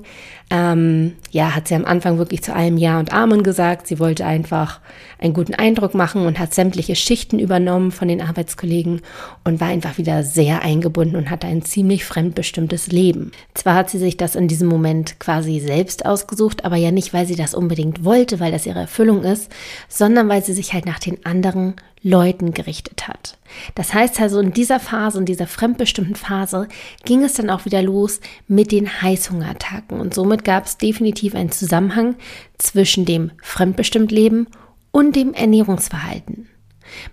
ähm, 0.51 1.13
ja, 1.31 1.55
hat 1.55 1.67
sie 1.67 1.75
am 1.75 1.85
Anfang 1.85 2.17
wirklich 2.19 2.43
zu 2.43 2.53
allem 2.53 2.77
Ja 2.77 2.99
und 2.99 3.11
Amen 3.11 3.41
gesagt. 3.41 3.87
Sie 3.87 3.99
wollte 3.99 4.25
einfach 4.25 4.79
einen 5.19 5.33
guten 5.33 5.55
Eindruck 5.55 5.95
machen 5.95 6.25
und 6.25 6.37
hat 6.37 6.53
sämtliche 6.53 6.95
Schichten 6.95 7.39
übernommen 7.39 7.91
von 7.91 8.07
den 8.07 8.21
Arbeitskollegen 8.21 9.01
und 9.43 9.59
war 9.59 9.69
einfach 9.69 9.97
wieder 9.97 10.23
sehr 10.23 10.61
eingebunden 10.61 11.15
und 11.15 11.31
hatte 11.31 11.47
ein 11.47 11.63
ziemlich 11.63 12.05
fremdbestimmtes 12.05 12.87
Leben. 12.87 13.31
Zwar 13.55 13.75
hat 13.75 13.89
sie 13.89 13.97
sich 13.97 14.17
das 14.17 14.35
in 14.35 14.47
diesem 14.47 14.67
Moment 14.67 15.19
quasi 15.19 15.59
selbst 15.59 16.05
ausgesucht, 16.05 16.63
aber 16.63 16.75
ja 16.75 16.91
nicht, 16.91 17.13
weil 17.13 17.25
sie 17.25 17.35
das 17.35 17.55
unbedingt 17.55 18.03
wollte, 18.03 18.39
weil 18.39 18.51
das 18.51 18.67
ihre 18.67 18.79
Erfüllung 18.79 19.23
ist, 19.23 19.51
sondern 19.89 20.29
weil 20.29 20.43
sie 20.43 20.53
sich 20.53 20.73
halt 20.73 20.85
nach 20.85 20.99
den 20.99 21.25
anderen 21.25 21.73
Leuten 22.05 22.53
gerichtet 22.53 23.07
hat. 23.07 23.35
Das 23.73 23.95
heißt 23.95 24.21
also, 24.21 24.39
in 24.39 24.53
dieser 24.53 24.79
Phase, 24.79 25.17
in 25.17 25.25
dieser 25.25 25.47
fremdbestimmten 25.47 26.15
Phase, 26.15 26.67
ging 27.03 27.23
es 27.23 27.33
dann 27.33 27.49
auch 27.49 27.65
wieder 27.65 27.81
los 27.81 28.19
mit 28.47 28.71
den 28.71 29.01
Heißhungerattacken. 29.01 29.99
Und 29.99 30.13
somit 30.13 30.43
gab 30.43 30.65
es 30.65 30.77
definitiv 30.77 31.33
einen 31.33 31.51
Zusammenhang 31.51 32.15
zwischen 32.59 33.05
dem 33.05 33.31
fremdbestimmt 33.41 34.11
Leben 34.11 34.45
und 34.91 35.15
dem 35.15 35.33
Ernährungsverhalten. 35.33 36.47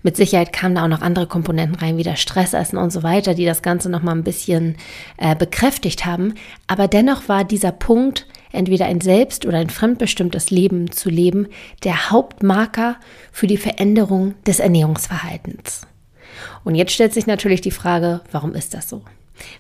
Mit 0.03 0.17
Sicherheit 0.17 0.53
kamen 0.53 0.75
da 0.75 0.85
auch 0.85 0.89
noch 0.89 1.03
andere 1.03 1.27
Komponenten 1.27 1.77
rein, 1.77 1.97
wie 1.97 2.03
das 2.03 2.21
Stressessen 2.21 2.79
und 2.79 2.91
so 2.91 3.03
weiter, 3.03 3.35
die 3.35 3.45
das 3.45 3.63
Ganze 3.63 3.91
noch 3.91 4.03
mal 4.03 4.13
ein 4.13 4.25
bisschen 4.25 4.77
äh, 5.17 5.35
bekräftigt 5.37 6.07
haben. 6.07 6.35
Aber 6.67 6.89
dennoch 6.89 7.29
war 7.29 7.45
dieser 7.45 7.73
Punkt, 7.73 8.27
entweder 8.53 8.87
ein 8.87 9.01
selbst- 9.01 9.47
oder 9.47 9.59
ein 9.59 9.71
fremdbestimmtes 9.71 10.51
Leben 10.51 10.91
zu 10.91 11.09
leben, 11.09 11.49
der 11.85 12.11
Hauptmarker 12.11 12.97
für 13.33 13.47
die 13.47 13.57
Veränderung 13.57 14.35
des 14.47 14.61
Ernährungsverhaltens. 14.61 15.87
Und 16.65 16.75
jetzt 16.75 16.93
stellt 16.93 17.15
sich 17.15 17.27
natürlich 17.27 17.61
die 17.61 17.71
Frage, 17.71 18.21
warum 18.31 18.55
ist 18.55 18.75
das 18.75 18.89
so? 18.89 19.03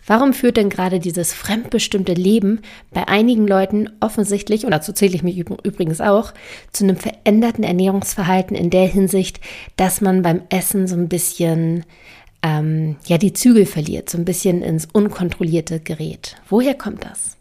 Warum 0.07 0.33
führt 0.33 0.57
denn 0.57 0.71
gerade 0.71 1.00
dieses 1.00 1.33
fremdbestimmte 1.33 2.14
Leben 2.14 2.61
bei 2.91 3.09
einigen 3.09 3.47
Leuten 3.47 3.91
offensichtlich, 4.00 4.64
und 4.64 4.71
dazu 4.71 4.93
zähle 4.93 5.14
ich 5.14 5.23
mich 5.23 5.38
übrigens 5.38 6.00
auch, 6.00 6.33
zu 6.73 6.85
einem 6.85 6.97
veränderten 6.97 7.64
Ernährungsverhalten 7.64 8.57
in 8.57 8.71
der 8.71 8.87
Hinsicht, 8.87 9.41
dass 9.76 10.00
man 10.00 10.23
beim 10.23 10.43
Essen 10.50 10.87
so 10.87 10.97
ein 10.97 11.09
bisschen 11.09 11.85
ähm, 12.43 12.97
ja 13.07 13.19
die 13.19 13.33
Zügel 13.33 13.67
verliert, 13.67 14.11
so 14.11 14.19
ein 14.19 14.25
bisschen 14.25 14.62
ins 14.62 14.87
Unkontrollierte 14.93 15.81
gerät? 15.81 16.37
Woher 16.49 16.75
kommt 16.75 17.05
das? 17.05 17.37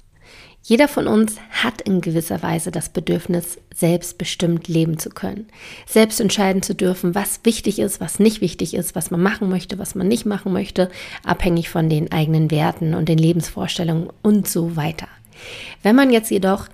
Jeder 0.63 0.87
von 0.87 1.07
uns 1.07 1.37
hat 1.49 1.81
in 1.81 2.01
gewisser 2.01 2.43
Weise 2.43 2.71
das 2.71 2.89
Bedürfnis, 2.89 3.57
selbstbestimmt 3.73 4.67
leben 4.67 4.99
zu 4.99 5.09
können, 5.09 5.47
selbst 5.87 6.21
entscheiden 6.21 6.61
zu 6.61 6.75
dürfen, 6.75 7.15
was 7.15 7.39
wichtig 7.43 7.79
ist, 7.79 7.99
was 7.99 8.19
nicht 8.19 8.41
wichtig 8.41 8.75
ist, 8.75 8.93
was 8.95 9.09
man 9.09 9.21
machen 9.21 9.49
möchte, 9.49 9.79
was 9.79 9.95
man 9.95 10.07
nicht 10.07 10.25
machen 10.25 10.53
möchte, 10.53 10.91
abhängig 11.25 11.69
von 11.69 11.89
den 11.89 12.11
eigenen 12.11 12.51
Werten 12.51 12.93
und 12.93 13.09
den 13.09 13.17
Lebensvorstellungen 13.17 14.09
und 14.21 14.47
so 14.47 14.75
weiter. 14.75 15.07
Wenn 15.81 15.95
man 15.95 16.11
jetzt 16.11 16.29
jedoch 16.29 16.67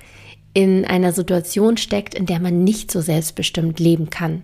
in 0.53 0.83
einer 0.83 1.13
Situation 1.13 1.77
steckt, 1.77 2.13
in 2.13 2.25
der 2.25 2.41
man 2.41 2.65
nicht 2.65 2.91
so 2.91 2.99
selbstbestimmt 2.99 3.79
leben 3.79 4.09
kann, 4.09 4.41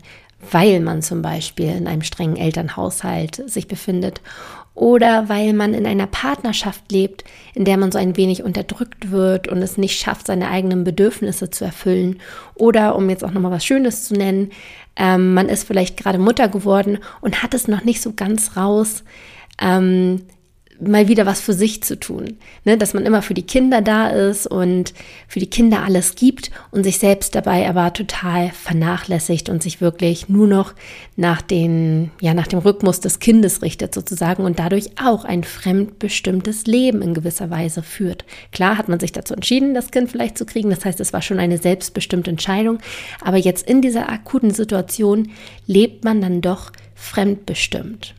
weil 0.51 0.79
man 0.79 1.01
zum 1.01 1.21
Beispiel 1.21 1.69
in 1.69 1.87
einem 1.87 2.03
strengen 2.03 2.37
Elternhaushalt 2.37 3.49
sich 3.49 3.67
befindet 3.67 4.21
oder 4.75 5.29
weil 5.29 5.53
man 5.53 5.73
in 5.73 5.85
einer 5.85 6.07
Partnerschaft 6.07 6.91
lebt, 6.91 7.23
in 7.53 7.65
der 7.65 7.77
man 7.77 7.91
so 7.91 7.99
ein 7.99 8.17
wenig 8.17 8.43
unterdrückt 8.43 9.11
wird 9.11 9.47
und 9.47 9.61
es 9.61 9.77
nicht 9.77 9.99
schafft, 9.99 10.27
seine 10.27 10.49
eigenen 10.49 10.83
Bedürfnisse 10.83 11.49
zu 11.49 11.63
erfüllen. 11.63 12.19
Oder, 12.55 12.95
um 12.95 13.09
jetzt 13.09 13.23
auch 13.23 13.31
nochmal 13.31 13.51
was 13.51 13.65
Schönes 13.65 14.05
zu 14.05 14.15
nennen, 14.15 14.51
ähm, 14.95 15.33
man 15.33 15.49
ist 15.49 15.65
vielleicht 15.65 15.97
gerade 15.97 16.17
Mutter 16.17 16.47
geworden 16.47 16.99
und 17.21 17.43
hat 17.43 17.53
es 17.53 17.67
noch 17.67 17.83
nicht 17.83 18.01
so 18.01 18.13
ganz 18.13 18.57
raus, 18.57 19.03
ähm, 19.61 20.23
mal 20.87 21.07
wieder 21.07 21.25
was 21.25 21.41
für 21.41 21.53
sich 21.53 21.83
zu 21.83 21.99
tun. 21.99 22.37
Ne? 22.63 22.77
Dass 22.77 22.93
man 22.93 23.05
immer 23.05 23.21
für 23.21 23.33
die 23.33 23.45
Kinder 23.45 23.81
da 23.81 24.09
ist 24.09 24.47
und 24.47 24.93
für 25.27 25.39
die 25.39 25.49
Kinder 25.49 25.83
alles 25.83 26.15
gibt 26.15 26.51
und 26.71 26.83
sich 26.83 26.99
selbst 26.99 27.35
dabei 27.35 27.67
aber 27.67 27.93
total 27.93 28.49
vernachlässigt 28.51 29.49
und 29.49 29.63
sich 29.63 29.81
wirklich 29.81 30.29
nur 30.29 30.47
noch 30.47 30.73
nach, 31.15 31.41
den, 31.41 32.11
ja, 32.21 32.33
nach 32.33 32.47
dem 32.47 32.59
Rhythmus 32.59 32.99
des 32.99 33.19
Kindes 33.19 33.61
richtet 33.61 33.93
sozusagen 33.93 34.43
und 34.43 34.59
dadurch 34.59 34.91
auch 35.03 35.25
ein 35.25 35.43
fremdbestimmtes 35.43 36.65
Leben 36.65 37.01
in 37.01 37.13
gewisser 37.13 37.49
Weise 37.49 37.83
führt. 37.83 38.25
Klar 38.51 38.77
hat 38.77 38.89
man 38.89 38.99
sich 38.99 39.11
dazu 39.11 39.33
entschieden, 39.33 39.73
das 39.73 39.91
Kind 39.91 40.11
vielleicht 40.11 40.37
zu 40.37 40.45
kriegen. 40.45 40.69
Das 40.69 40.85
heißt, 40.85 40.99
es 40.99 41.13
war 41.13 41.21
schon 41.21 41.39
eine 41.39 41.57
selbstbestimmte 41.57 42.31
Entscheidung. 42.31 42.79
Aber 43.21 43.37
jetzt 43.37 43.67
in 43.67 43.81
dieser 43.81 44.09
akuten 44.09 44.51
Situation 44.51 45.31
lebt 45.67 46.03
man 46.03 46.21
dann 46.21 46.41
doch 46.41 46.71
fremdbestimmt. 46.95 48.13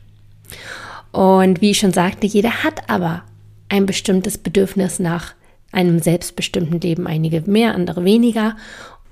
Und 1.15 1.61
wie 1.61 1.71
ich 1.71 1.79
schon 1.79 1.93
sagte, 1.93 2.27
jeder 2.27 2.65
hat 2.65 2.89
aber 2.89 3.23
ein 3.69 3.85
bestimmtes 3.85 4.37
Bedürfnis 4.37 4.99
nach 4.99 5.33
einem 5.71 5.99
selbstbestimmten 5.99 6.81
Leben, 6.81 7.07
einige 7.07 7.41
mehr, 7.49 7.73
andere 7.73 8.03
weniger. 8.03 8.57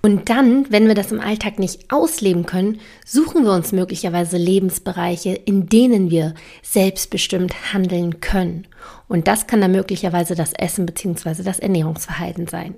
Und 0.01 0.29
dann, 0.29 0.65
wenn 0.69 0.89
wir 0.89 0.95
das 0.95 1.13
im 1.13 1.22
Alltag 1.22 1.60
nicht 1.60 1.93
ausleben 1.93 2.45
können, 2.45 2.81
suchen 3.05 3.45
wir 3.45 3.53
uns 3.53 3.72
möglicherweise 3.72 4.36
Lebensbereiche, 4.36 5.31
in 5.31 5.69
denen 5.69 6.12
wir 6.12 6.33
selbstbestimmt 6.62 7.72
handeln 7.72 8.19
können. 8.19 8.67
Und 9.13 9.27
das 9.27 9.46
kann 9.46 9.62
dann 9.62 9.72
möglicherweise 9.72 10.34
das 10.34 10.53
Essen 10.53 10.88
bzw. 10.88 11.43
das 11.43 11.60
Ernährungsverhalten 11.60 12.48
sein. 12.48 12.74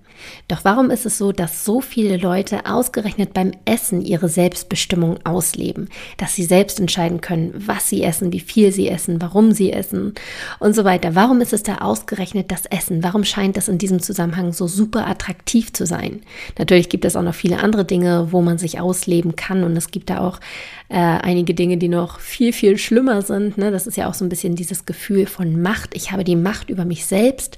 Doch 0.50 0.66
warum 0.66 0.90
ist 0.90 1.06
es 1.06 1.18
so, 1.18 1.32
dass 1.32 1.64
so 1.64 1.80
viele 1.80 2.18
Leute 2.18 2.66
ausgerechnet 2.66 3.34
beim 3.34 3.54
Essen 3.64 4.02
ihre 4.02 4.28
Selbstbestimmung 4.28 5.18
ausleben? 5.26 5.88
Dass 6.18 6.36
sie 6.36 6.44
selbst 6.44 6.82
entscheiden 6.82 7.22
können, 7.22 7.54
was 7.56 7.88
sie 7.88 8.04
essen, 8.04 8.34
wie 8.34 8.42
viel 8.42 8.74
sie 8.74 8.90
essen, 8.90 9.22
warum 9.22 9.54
sie 9.54 9.72
essen 9.72 10.14
und 10.60 10.76
so 10.76 10.84
weiter. 10.84 11.16
Warum 11.16 11.40
ist 11.40 11.54
es 11.54 11.64
da 11.64 11.78
ausgerechnet 11.78 12.52
das 12.52 12.66
Essen? 12.66 13.02
Warum 13.02 13.24
scheint 13.24 13.56
das 13.56 13.70
in 13.70 13.78
diesem 13.78 14.02
Zusammenhang 14.02 14.52
so 14.52 14.68
super 14.68 15.08
attraktiv 15.08 15.72
zu 15.72 15.86
sein? 15.86 16.20
Natürlich 16.60 16.90
gibt 16.90 17.06
es 17.06 17.16
auch 17.16 17.22
noch 17.22 17.34
viele 17.34 17.64
andere 17.64 17.86
Dinge, 17.86 18.34
wo 18.34 18.42
man 18.42 18.58
sich 18.58 18.82
ausleben 18.82 19.38
kann 19.38 19.64
und 19.64 19.78
es 19.78 19.90
gibt 19.90 20.10
da 20.10 20.20
auch 20.20 20.42
äh, 20.90 20.98
einige 20.98 21.54
Dinge, 21.54 21.78
die 21.78 21.88
noch 21.88 22.20
viel, 22.20 22.52
viel 22.52 22.78
schlimmer 22.78 23.22
sind. 23.22 23.58
Ne? 23.58 23.72
Das 23.72 23.88
ist 23.88 23.96
ja 23.96 24.10
auch 24.10 24.14
so 24.14 24.26
ein 24.26 24.30
bisschen 24.30 24.56
dieses 24.56 24.86
Gefühl 24.86 25.28
von 25.28 25.62
Macht. 25.62 25.96
Ich 25.96 26.12
habe 26.12 26.25
die 26.26 26.36
Macht 26.36 26.70
über 26.70 26.84
mich 26.84 27.06
selbst 27.06 27.58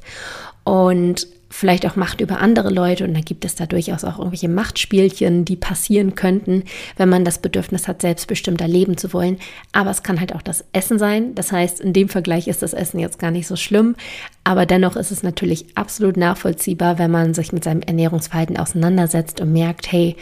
und 0.63 1.27
vielleicht 1.49 1.85
auch 1.85 1.95
Macht 1.95 2.21
über 2.21 2.39
andere 2.39 2.69
Leute 2.69 3.05
und 3.05 3.13
da 3.13 3.21
gibt 3.21 3.45
es 3.45 3.55
da 3.55 3.65
durchaus 3.65 4.03
auch 4.03 4.17
irgendwelche 4.17 4.49
Machtspielchen, 4.49 5.45
die 5.45 5.55
passieren 5.55 6.15
könnten, 6.15 6.63
wenn 6.97 7.09
man 7.09 7.25
das 7.25 7.39
Bedürfnis 7.39 7.87
hat, 7.87 8.01
selbstbestimmter 8.01 8.67
leben 8.67 8.97
zu 8.97 9.13
wollen. 9.13 9.37
Aber 9.71 9.89
es 9.89 10.03
kann 10.03 10.19
halt 10.19 10.35
auch 10.35 10.41
das 10.41 10.65
Essen 10.73 10.99
sein. 10.99 11.35
Das 11.35 11.51
heißt, 11.51 11.79
in 11.79 11.93
dem 11.93 12.09
Vergleich 12.09 12.47
ist 12.47 12.61
das 12.61 12.73
Essen 12.73 12.99
jetzt 12.99 13.19
gar 13.19 13.31
nicht 13.31 13.47
so 13.47 13.55
schlimm, 13.55 13.95
aber 14.43 14.65
dennoch 14.65 14.95
ist 14.95 15.11
es 15.11 15.23
natürlich 15.23 15.65
absolut 15.75 16.17
nachvollziehbar, 16.17 16.99
wenn 16.99 17.11
man 17.11 17.33
sich 17.33 17.53
mit 17.53 17.63
seinem 17.63 17.81
Ernährungsverhalten 17.81 18.57
auseinandersetzt 18.57 19.39
und 19.41 19.51
merkt, 19.51 19.91
hey, 19.91 20.15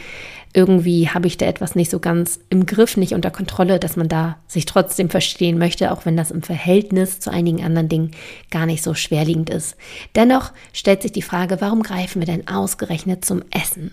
irgendwie 0.56 1.10
habe 1.10 1.26
ich 1.26 1.36
da 1.36 1.44
etwas 1.44 1.74
nicht 1.74 1.90
so 1.90 2.00
ganz 2.00 2.40
im 2.48 2.64
Griff, 2.64 2.96
nicht 2.96 3.12
unter 3.12 3.30
Kontrolle, 3.30 3.78
dass 3.78 3.96
man 3.96 4.08
da 4.08 4.38
sich 4.46 4.64
trotzdem 4.64 5.10
verstehen 5.10 5.58
möchte, 5.58 5.92
auch 5.92 6.06
wenn 6.06 6.16
das 6.16 6.30
im 6.30 6.42
Verhältnis 6.42 7.20
zu 7.20 7.30
einigen 7.30 7.62
anderen 7.62 7.90
Dingen 7.90 8.10
gar 8.50 8.64
nicht 8.64 8.82
so 8.82 8.94
schwerliegend 8.94 9.50
ist. 9.50 9.76
Dennoch 10.14 10.52
stellt 10.72 11.02
sich 11.02 11.12
die 11.12 11.20
Frage, 11.20 11.60
warum 11.60 11.82
greifen 11.82 12.22
wir 12.22 12.26
denn 12.26 12.48
ausgerechnet 12.48 13.22
zum 13.22 13.42
Essen? 13.50 13.90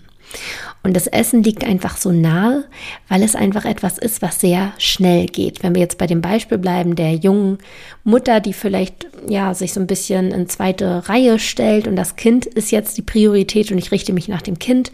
Und 0.82 0.96
das 0.96 1.06
Essen 1.06 1.42
liegt 1.42 1.64
einfach 1.64 1.98
so 1.98 2.10
nahe, 2.10 2.64
weil 3.08 3.22
es 3.22 3.36
einfach 3.36 3.66
etwas 3.66 3.98
ist, 3.98 4.22
was 4.22 4.40
sehr 4.40 4.72
schnell 4.78 5.26
geht. 5.26 5.62
Wenn 5.62 5.74
wir 5.74 5.82
jetzt 5.82 5.98
bei 5.98 6.06
dem 6.06 6.22
Beispiel 6.22 6.56
bleiben, 6.56 6.96
der 6.96 7.12
jungen 7.14 7.58
Mutter, 8.04 8.40
die 8.40 8.54
vielleicht 8.54 9.06
ja 9.28 9.52
sich 9.52 9.74
so 9.74 9.80
ein 9.80 9.86
bisschen 9.86 10.32
in 10.32 10.48
zweite 10.48 11.06
Reihe 11.10 11.38
stellt 11.38 11.86
und 11.86 11.96
das 11.96 12.16
Kind 12.16 12.46
ist 12.46 12.72
jetzt 12.72 12.96
die 12.96 13.02
Priorität 13.02 13.70
und 13.70 13.76
ich 13.76 13.92
richte 13.92 14.14
mich 14.14 14.28
nach 14.28 14.42
dem 14.42 14.58
Kind, 14.58 14.92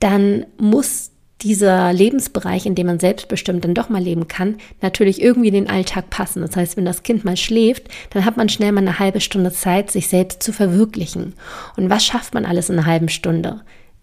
dann 0.00 0.46
muss 0.58 1.10
dieser 1.44 1.92
Lebensbereich, 1.92 2.64
in 2.64 2.74
dem 2.74 2.86
man 2.86 2.98
selbstbestimmt 2.98 3.64
dann 3.64 3.74
doch 3.74 3.90
mal 3.90 4.02
leben 4.02 4.28
kann, 4.28 4.56
natürlich 4.80 5.20
irgendwie 5.20 5.48
in 5.48 5.54
den 5.54 5.70
Alltag 5.70 6.08
passen. 6.08 6.40
Das 6.40 6.56
heißt, 6.56 6.76
wenn 6.76 6.86
das 6.86 7.02
Kind 7.02 7.24
mal 7.24 7.36
schläft, 7.36 7.88
dann 8.10 8.24
hat 8.24 8.36
man 8.36 8.48
schnell 8.48 8.72
mal 8.72 8.80
eine 8.80 8.98
halbe 8.98 9.20
Stunde 9.20 9.52
Zeit, 9.52 9.90
sich 9.90 10.08
selbst 10.08 10.42
zu 10.42 10.52
verwirklichen. 10.52 11.34
Und 11.76 11.90
was 11.90 12.04
schafft 12.04 12.34
man 12.34 12.46
alles 12.46 12.70
in 12.70 12.78
einer 12.78 12.86
halben 12.86 13.08
Stunde? 13.08 13.60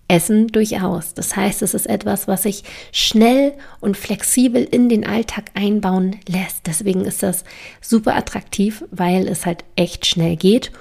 Essen 0.07 0.47
durchaus. 0.49 1.13
Das 1.13 1.37
heißt, 1.37 1.61
es 1.61 1.73
ist 1.73 1.87
etwas, 1.87 2.27
was 2.27 2.43
sich 2.43 2.63
schnell 2.91 3.53
und 3.79 3.95
flexibel 3.95 4.61
in 4.61 4.89
den 4.89 5.07
Alltag 5.07 5.45
einbauen 5.53 6.17
lässt. 6.27 6.67
Deswegen 6.67 7.05
ist 7.05 7.23
das 7.23 7.45
super 7.79 8.17
attraktiv, 8.17 8.83
weil 8.91 9.27
es 9.29 9.45
halt 9.45 9.63
echt 9.77 10.05
schnell 10.05 10.35
geht 10.35 10.71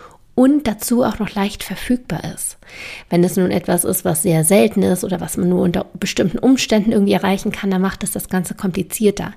und 0.40 0.66
dazu 0.66 1.04
auch 1.04 1.18
noch 1.18 1.34
leicht 1.34 1.62
verfügbar 1.62 2.24
ist. 2.34 2.56
Wenn 3.10 3.22
es 3.22 3.36
nun 3.36 3.50
etwas 3.50 3.84
ist, 3.84 4.06
was 4.06 4.22
sehr 4.22 4.42
selten 4.42 4.82
ist 4.82 5.04
oder 5.04 5.20
was 5.20 5.36
man 5.36 5.50
nur 5.50 5.60
unter 5.60 5.84
bestimmten 5.92 6.38
Umständen 6.38 6.92
irgendwie 6.92 7.12
erreichen 7.12 7.52
kann, 7.52 7.70
dann 7.70 7.82
macht 7.82 8.02
es 8.04 8.12
das 8.12 8.30
Ganze 8.30 8.54
komplizierter. 8.54 9.34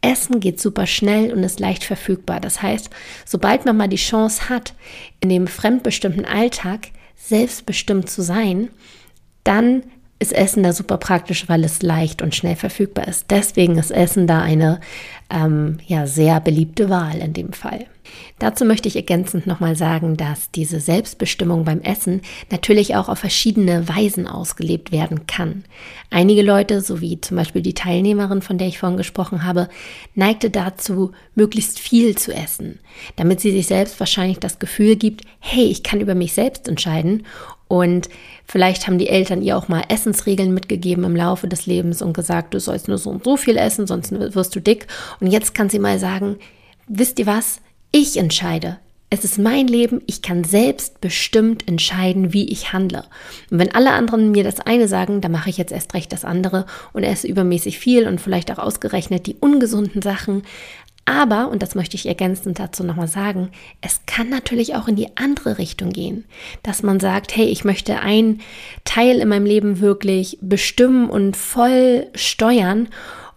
Essen 0.00 0.38
geht 0.38 0.60
super 0.60 0.86
schnell 0.86 1.32
und 1.32 1.42
ist 1.42 1.58
leicht 1.58 1.82
verfügbar. 1.82 2.38
Das 2.38 2.62
heißt, 2.62 2.88
sobald 3.24 3.64
man 3.64 3.76
mal 3.76 3.88
die 3.88 3.96
Chance 3.96 4.48
hat, 4.48 4.74
in 5.18 5.28
dem 5.28 5.48
fremdbestimmten 5.48 6.24
Alltag 6.24 6.90
selbstbestimmt 7.16 8.08
zu 8.08 8.22
sein, 8.22 8.68
dann 9.42 9.82
ist 10.18 10.32
Essen 10.32 10.62
da 10.62 10.72
super 10.72 10.96
praktisch, 10.96 11.48
weil 11.48 11.64
es 11.64 11.82
leicht 11.82 12.22
und 12.22 12.34
schnell 12.34 12.56
verfügbar 12.56 13.08
ist. 13.08 13.30
Deswegen 13.30 13.76
ist 13.78 13.90
Essen 13.90 14.26
da 14.26 14.40
eine 14.40 14.80
ähm, 15.30 15.78
ja, 15.86 16.06
sehr 16.06 16.40
beliebte 16.40 16.88
Wahl 16.88 17.18
in 17.18 17.32
dem 17.32 17.52
Fall. 17.52 17.86
Dazu 18.38 18.64
möchte 18.64 18.88
ich 18.88 18.96
ergänzend 18.96 19.46
nochmal 19.46 19.76
sagen, 19.76 20.16
dass 20.16 20.50
diese 20.50 20.78
Selbstbestimmung 20.80 21.64
beim 21.64 21.80
Essen 21.80 22.20
natürlich 22.50 22.96
auch 22.96 23.08
auf 23.08 23.18
verschiedene 23.18 23.88
Weisen 23.88 24.26
ausgelebt 24.26 24.92
werden 24.92 25.26
kann. 25.26 25.64
Einige 26.10 26.42
Leute, 26.42 26.80
so 26.80 27.00
wie 27.00 27.20
zum 27.20 27.36
Beispiel 27.36 27.62
die 27.62 27.74
Teilnehmerin, 27.74 28.42
von 28.42 28.58
der 28.58 28.68
ich 28.68 28.78
vorhin 28.78 28.98
gesprochen 28.98 29.44
habe, 29.44 29.68
neigte 30.14 30.50
dazu, 30.50 31.12
möglichst 31.34 31.78
viel 31.78 32.16
zu 32.16 32.32
essen, 32.32 32.80
damit 33.16 33.40
sie 33.40 33.52
sich 33.52 33.66
selbst 33.66 33.98
wahrscheinlich 33.98 34.38
das 34.38 34.58
Gefühl 34.58 34.96
gibt, 34.96 35.22
hey, 35.38 35.64
ich 35.64 35.82
kann 35.82 36.00
über 36.00 36.14
mich 36.14 36.34
selbst 36.34 36.68
entscheiden 36.68 37.24
und 37.68 38.08
vielleicht 38.44 38.86
haben 38.86 38.98
die 38.98 39.08
Eltern 39.08 39.42
ihr 39.42 39.56
auch 39.56 39.68
mal 39.68 39.82
Essensregeln 39.88 40.52
mitgegeben 40.52 41.04
im 41.04 41.16
Laufe 41.16 41.48
des 41.48 41.66
Lebens 41.66 42.02
und 42.02 42.12
gesagt, 42.12 42.54
du 42.54 42.60
sollst 42.60 42.88
nur 42.88 42.98
so 42.98 43.10
und 43.10 43.24
so 43.24 43.36
viel 43.36 43.56
essen, 43.56 43.86
sonst 43.86 44.12
wirst 44.12 44.54
du 44.54 44.60
dick. 44.60 44.86
Und 45.20 45.28
jetzt 45.28 45.54
kann 45.54 45.70
sie 45.70 45.78
mal 45.78 45.98
sagen, 45.98 46.36
wisst 46.86 47.18
ihr 47.18 47.26
was? 47.26 47.60
Ich 47.90 48.16
entscheide. 48.16 48.78
Es 49.10 49.22
ist 49.22 49.38
mein 49.38 49.68
Leben, 49.68 50.02
ich 50.06 50.22
kann 50.22 50.42
selbst 50.42 51.00
bestimmt 51.00 51.68
entscheiden, 51.68 52.32
wie 52.32 52.48
ich 52.48 52.72
handle. 52.72 53.04
Und 53.48 53.60
wenn 53.60 53.72
alle 53.72 53.92
anderen 53.92 54.32
mir 54.32 54.42
das 54.42 54.58
eine 54.58 54.88
sagen, 54.88 55.20
dann 55.20 55.30
mache 55.30 55.50
ich 55.50 55.56
jetzt 55.56 55.70
erst 55.70 55.94
recht 55.94 56.12
das 56.12 56.24
andere 56.24 56.66
und 56.92 57.04
esse 57.04 57.28
übermäßig 57.28 57.78
viel 57.78 58.08
und 58.08 58.20
vielleicht 58.20 58.50
auch 58.50 58.58
ausgerechnet 58.58 59.26
die 59.26 59.36
ungesunden 59.36 60.02
Sachen. 60.02 60.42
Aber, 61.06 61.48
und 61.48 61.62
das 61.62 61.74
möchte 61.74 61.96
ich 61.96 62.06
ergänzend 62.06 62.58
dazu 62.58 62.82
nochmal 62.82 63.08
sagen, 63.08 63.50
es 63.82 64.00
kann 64.06 64.30
natürlich 64.30 64.74
auch 64.74 64.88
in 64.88 64.96
die 64.96 65.16
andere 65.16 65.58
Richtung 65.58 65.90
gehen, 65.90 66.24
dass 66.62 66.82
man 66.82 66.98
sagt, 66.98 67.36
hey, 67.36 67.46
ich 67.46 67.64
möchte 67.64 68.00
einen 68.00 68.40
Teil 68.84 69.18
in 69.18 69.28
meinem 69.28 69.44
Leben 69.44 69.80
wirklich 69.80 70.38
bestimmen 70.40 71.10
und 71.10 71.36
voll 71.36 72.06
steuern 72.14 72.88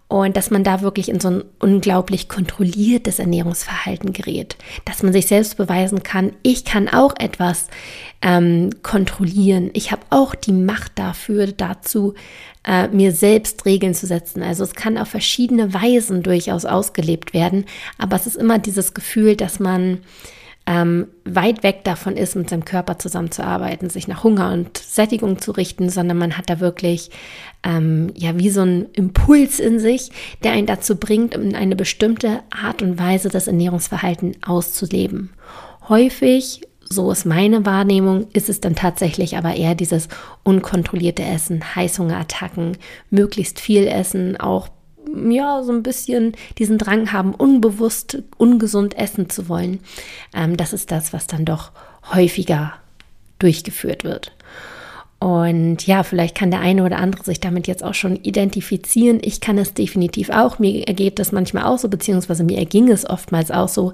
und 0.10 0.38
dass 0.38 0.52
man 0.52 0.64
da 0.64 0.82
wirklich 0.82 1.10
in 1.10 1.20
so 1.20 1.30
ein 1.30 1.44
unglaublich 1.60 2.30
kontrolliertes 2.30 3.20
Ernährungsverhalten 3.20 4.14
gerät, 4.14 4.56
dass 4.86 5.04
man 5.04 5.12
sich 5.12 5.28
selbst 5.28 5.58
beweisen 5.58 6.02
kann, 6.02 6.32
ich 6.44 6.64
kann 6.64 6.88
auch 6.88 7.14
etwas 7.20 7.68
ähm, 8.22 8.70
kontrollieren, 8.84 9.70
ich 9.74 9.92
habe 9.92 10.04
auch 10.10 10.34
die 10.34 10.54
Macht 10.54 10.94
dafür, 10.96 11.48
dazu 11.48 12.14
äh, 12.66 12.88
mir 12.88 13.12
selbst 13.12 13.66
Regeln 13.66 13.94
zu 13.94 14.08
setzen. 14.08 14.44
Also 14.44 14.64
es 14.64 14.76
kann 14.76 14.98
auf 14.98 15.10
verschiedene 15.10 15.74
Weisen 15.74 16.24
durchaus 16.24 16.64
ausgelebt 16.64 17.34
werden, 17.34 17.66
aber 17.98 18.16
es 18.16 18.28
ist 18.28 18.38
immer 18.38 18.60
dieses 18.60 18.94
Gefühl, 18.94 19.36
dass 19.36 19.60
man 19.60 20.00
ähm, 20.67 21.07
weit 21.24 21.63
weg 21.63 21.86
davon 21.86 22.17
ist, 22.17 22.36
mit 22.36 22.50
seinem 22.50 22.65
Körper 22.65 23.00
zusammenzuarbeiten, 23.00 23.89
sich 23.89 24.09
nach 24.09 24.24
Hunger 24.24 24.51
und 24.51 24.77
Sättigung 24.77 25.39
zu 25.39 25.51
richten, 25.53 25.89
sondern 25.89 26.17
man 26.17 26.38
hat 26.38 26.50
da 26.50 26.59
wirklich 26.59 27.09
ähm, 27.63 28.12
ja 28.15 28.38
wie 28.38 28.50
so 28.50 28.62
einen 28.62 28.88
Impuls 28.91 29.62
in 29.62 29.79
sich, 29.79 30.12
der 30.43 30.51
einen 30.51 30.67
dazu 30.67 30.97
bringt, 30.97 31.36
in 31.36 31.55
eine 31.55 31.77
bestimmte 31.77 32.41
Art 32.50 32.81
und 32.81 33.00
Weise 33.00 33.29
das 33.29 33.47
Ernährungsverhalten 33.47 34.36
auszuleben. 34.45 35.31
Häufig 35.88 36.62
so 36.89 37.12
ist 37.12 37.25
meine 37.25 37.65
Wahrnehmung, 37.65 38.27
ist 38.33 38.50
es 38.50 38.62
dann 38.62 38.75
tatsächlich 38.75 39.38
aber 39.38 39.55
eher 39.55 39.75
dieses 39.75 40.07
unkontrollierte 40.43 41.24
Essen, 41.24 41.75
Heißhungerattacken, 41.75 42.77
möglichst 43.09 43.59
viel 43.59 43.88
essen, 43.88 44.38
auch 44.38 44.69
ja, 45.30 45.64
so 45.64 45.72
ein 45.72 45.84
bisschen 45.84 46.34
diesen 46.58 46.78
Drang 46.78 47.12
haben, 47.12 47.34
unbewusst, 47.34 48.24
ungesund 48.38 48.98
essen 48.98 49.30
zu 49.30 49.50
wollen. 49.50 49.80
Ähm, 50.34 50.58
das 50.58 50.74
ist 50.74 50.92
das, 50.92 51.14
was 51.14 51.28
dann 51.28 51.46
doch 51.46 51.72
häufiger 52.14 52.74
durchgeführt 53.40 54.04
wird. 54.04 54.32
Und 55.19 55.88
ja, 55.88 56.03
vielleicht 56.03 56.36
kann 56.36 56.51
der 56.51 56.59
eine 56.59 56.83
oder 56.83 57.00
andere 57.00 57.24
sich 57.24 57.39
damit 57.39 57.65
jetzt 57.65 57.83
auch 57.83 57.95
schon 57.95 58.17
identifizieren. 58.17 59.17
Ich 59.24 59.41
kann 59.41 59.57
es 59.57 59.74
definitiv 59.74 60.29
auch. 60.29 60.59
Mir 60.59 60.88
ergeht 60.88 61.17
das 61.17 61.31
manchmal 61.31 61.63
auch 61.63 61.79
so, 61.79 61.89
beziehungsweise 61.89 62.43
mir 62.43 62.59
erging 62.59 62.88
es 62.91 63.09
oftmals 63.09 63.50
auch 63.50 63.67
so, 63.67 63.93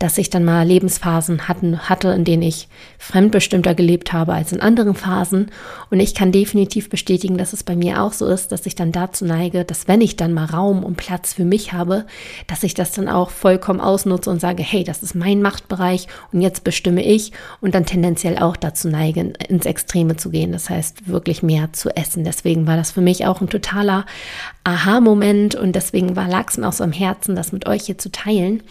dass 0.00 0.18
ich 0.18 0.30
dann 0.30 0.44
mal 0.44 0.66
Lebensphasen 0.66 1.46
hatten, 1.46 1.88
hatte, 1.88 2.08
in 2.08 2.24
denen 2.24 2.42
ich 2.42 2.66
fremdbestimmter 2.98 3.76
gelebt 3.76 4.12
habe 4.12 4.32
als 4.32 4.50
in 4.50 4.60
anderen 4.60 4.94
Phasen. 4.94 5.52
Und 5.90 6.00
ich 6.00 6.12
kann 6.12 6.32
definitiv 6.32 6.90
bestätigen, 6.90 7.38
dass 7.38 7.52
es 7.52 7.62
bei 7.62 7.76
mir 7.76 8.02
auch 8.02 8.12
so 8.12 8.26
ist, 8.26 8.50
dass 8.50 8.66
ich 8.66 8.74
dann 8.74 8.90
dazu 8.90 9.24
neige, 9.24 9.64
dass 9.64 9.86
wenn 9.86 10.00
ich 10.00 10.16
dann 10.16 10.32
mal 10.32 10.46
Raum 10.46 10.82
und 10.82 10.96
Platz 10.96 11.34
für 11.34 11.44
mich 11.44 11.72
habe, 11.72 12.04
dass 12.48 12.64
ich 12.64 12.74
das 12.74 12.90
dann 12.90 13.08
auch 13.08 13.30
vollkommen 13.30 13.80
ausnutze 13.80 14.28
und 14.28 14.40
sage, 14.40 14.64
hey, 14.64 14.82
das 14.82 15.04
ist 15.04 15.14
mein 15.14 15.40
Machtbereich 15.40 16.08
und 16.32 16.40
jetzt 16.40 16.64
bestimme 16.64 17.04
ich 17.04 17.30
und 17.60 17.76
dann 17.76 17.86
tendenziell 17.86 18.38
auch 18.38 18.56
dazu 18.56 18.88
neige, 18.88 19.34
ins 19.48 19.66
Extreme 19.66 20.16
zu 20.16 20.30
gehen. 20.30 20.50
Das 20.50 20.63
das 20.64 20.70
heißt 20.70 21.08
wirklich 21.08 21.42
mehr 21.42 21.72
zu 21.72 21.94
essen. 21.94 22.24
Deswegen 22.24 22.66
war 22.66 22.76
das 22.76 22.92
für 22.92 23.02
mich 23.02 23.26
auch 23.26 23.40
ein 23.40 23.50
totaler 23.50 24.06
Aha-Moment 24.64 25.54
und 25.54 25.76
deswegen 25.76 26.16
war 26.16 26.26
lag 26.26 26.48
es 26.48 26.56
mir 26.56 26.68
auch 26.68 26.72
so 26.72 26.84
am 26.84 26.92
Herzen, 26.92 27.36
das 27.36 27.52
mit 27.52 27.66
euch 27.66 27.84
hier 27.84 27.98
zu 27.98 28.10
teilen. 28.10 28.62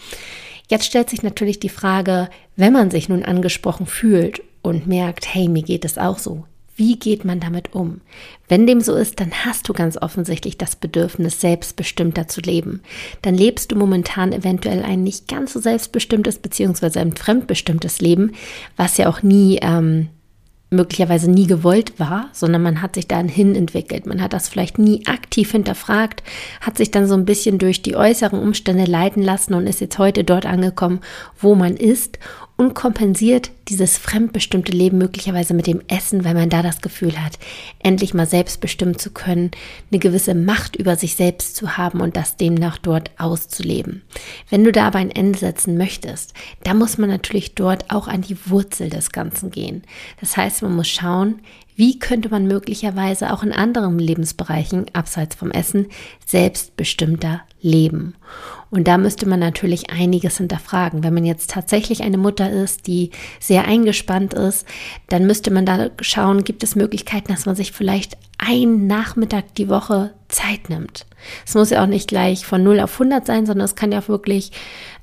Jetzt 0.68 0.86
stellt 0.86 1.10
sich 1.10 1.22
natürlich 1.22 1.60
die 1.60 1.68
Frage, 1.68 2.28
wenn 2.56 2.72
man 2.72 2.90
sich 2.90 3.08
nun 3.08 3.22
angesprochen 3.22 3.86
fühlt 3.86 4.42
und 4.62 4.88
merkt, 4.88 5.32
hey, 5.32 5.48
mir 5.48 5.62
geht 5.62 5.84
es 5.84 5.98
auch 5.98 6.18
so. 6.18 6.44
Wie 6.76 6.98
geht 6.98 7.24
man 7.24 7.38
damit 7.38 7.72
um? 7.74 8.00
Wenn 8.48 8.66
dem 8.66 8.80
so 8.80 8.96
ist, 8.96 9.20
dann 9.20 9.30
hast 9.44 9.68
du 9.68 9.72
ganz 9.72 9.96
offensichtlich 9.96 10.58
das 10.58 10.74
Bedürfnis, 10.74 11.40
selbstbestimmter 11.40 12.26
zu 12.26 12.40
leben. 12.40 12.82
Dann 13.22 13.36
lebst 13.36 13.70
du 13.70 13.76
momentan 13.76 14.32
eventuell 14.32 14.82
ein 14.82 15.04
nicht 15.04 15.28
ganz 15.28 15.52
so 15.52 15.60
selbstbestimmtes 15.60 16.38
beziehungsweise 16.40 16.98
ein 16.98 17.14
fremdbestimmtes 17.14 18.00
Leben, 18.00 18.32
was 18.76 18.96
ja 18.96 19.08
auch 19.08 19.22
nie 19.22 19.60
ähm, 19.62 20.08
möglicherweise 20.74 21.30
nie 21.30 21.46
gewollt 21.46 21.98
war, 21.98 22.28
sondern 22.32 22.62
man 22.62 22.82
hat 22.82 22.94
sich 22.94 23.08
dann 23.08 23.28
hin 23.28 23.54
entwickelt. 23.54 24.06
Man 24.06 24.20
hat 24.20 24.32
das 24.32 24.48
vielleicht 24.48 24.78
nie 24.78 25.06
aktiv 25.06 25.50
hinterfragt, 25.52 26.22
hat 26.60 26.76
sich 26.76 26.90
dann 26.90 27.06
so 27.06 27.14
ein 27.14 27.24
bisschen 27.24 27.58
durch 27.58 27.82
die 27.82 27.96
äußeren 27.96 28.38
Umstände 28.38 28.84
leiten 28.84 29.22
lassen 29.22 29.54
und 29.54 29.66
ist 29.66 29.80
jetzt 29.80 29.98
heute 29.98 30.24
dort 30.24 30.46
angekommen, 30.46 31.00
wo 31.38 31.54
man 31.54 31.76
ist 31.76 32.18
und 32.56 32.74
kompensiert 32.74 33.50
dieses 33.68 33.98
fremdbestimmte 33.98 34.70
Leben 34.70 34.98
möglicherweise 34.98 35.54
mit 35.54 35.66
dem 35.66 35.82
Essen, 35.88 36.24
weil 36.24 36.34
man 36.34 36.50
da 36.50 36.62
das 36.62 36.80
Gefühl 36.80 37.20
hat, 37.20 37.38
endlich 37.80 38.14
mal 38.14 38.26
selbstbestimmt 38.26 39.00
zu 39.00 39.10
können, 39.10 39.50
eine 39.90 39.98
gewisse 39.98 40.34
Macht 40.34 40.76
über 40.76 40.94
sich 40.96 41.16
selbst 41.16 41.56
zu 41.56 41.76
haben 41.76 42.00
und 42.00 42.16
das 42.16 42.36
demnach 42.36 42.78
dort 42.78 43.10
auszuleben. 43.18 44.02
Wenn 44.50 44.62
du 44.62 44.70
da 44.70 44.86
aber 44.86 44.98
ein 44.98 45.10
Ende 45.10 45.38
setzen 45.38 45.76
möchtest, 45.76 46.34
da 46.62 46.74
muss 46.74 46.96
man 46.96 47.10
natürlich 47.10 47.54
dort 47.54 47.90
auch 47.90 48.06
an 48.06 48.20
die 48.20 48.36
Wurzel 48.46 48.88
des 48.88 49.10
Ganzen 49.10 49.50
gehen. 49.50 49.82
Das 50.20 50.36
heißt, 50.36 50.62
man 50.62 50.76
muss 50.76 50.88
schauen, 50.88 51.40
wie 51.76 51.98
könnte 51.98 52.28
man 52.28 52.46
möglicherweise 52.46 53.32
auch 53.32 53.42
in 53.42 53.52
anderen 53.52 53.98
Lebensbereichen, 53.98 54.86
abseits 54.92 55.34
vom 55.34 55.50
Essen, 55.50 55.86
selbstbestimmter 56.24 57.42
leben? 57.60 58.14
Und 58.70 58.88
da 58.88 58.98
müsste 58.98 59.26
man 59.28 59.40
natürlich 59.40 59.90
einiges 59.90 60.38
hinterfragen. 60.38 61.02
Wenn 61.02 61.14
man 61.14 61.24
jetzt 61.24 61.50
tatsächlich 61.50 62.02
eine 62.02 62.18
Mutter 62.18 62.50
ist, 62.50 62.86
die 62.86 63.10
sehr 63.40 63.66
eingespannt 63.66 64.34
ist, 64.34 64.66
dann 65.08 65.26
müsste 65.26 65.50
man 65.50 65.66
da 65.66 65.90
schauen, 66.00 66.44
gibt 66.44 66.62
es 66.62 66.76
Möglichkeiten, 66.76 67.32
dass 67.32 67.46
man 67.46 67.56
sich 67.56 67.72
vielleicht 67.72 68.16
einen 68.38 68.86
Nachmittag 68.86 69.54
die 69.54 69.68
Woche 69.68 70.12
Zeit 70.34 70.68
nimmt. 70.68 71.06
Es 71.46 71.54
muss 71.54 71.70
ja 71.70 71.82
auch 71.82 71.86
nicht 71.86 72.08
gleich 72.08 72.44
von 72.44 72.62
0 72.62 72.80
auf 72.80 72.92
100 72.94 73.24
sein, 73.24 73.46
sondern 73.46 73.64
es 73.64 73.76
kann 73.76 73.92
ja 73.92 74.00
auch 74.00 74.08
wirklich 74.08 74.50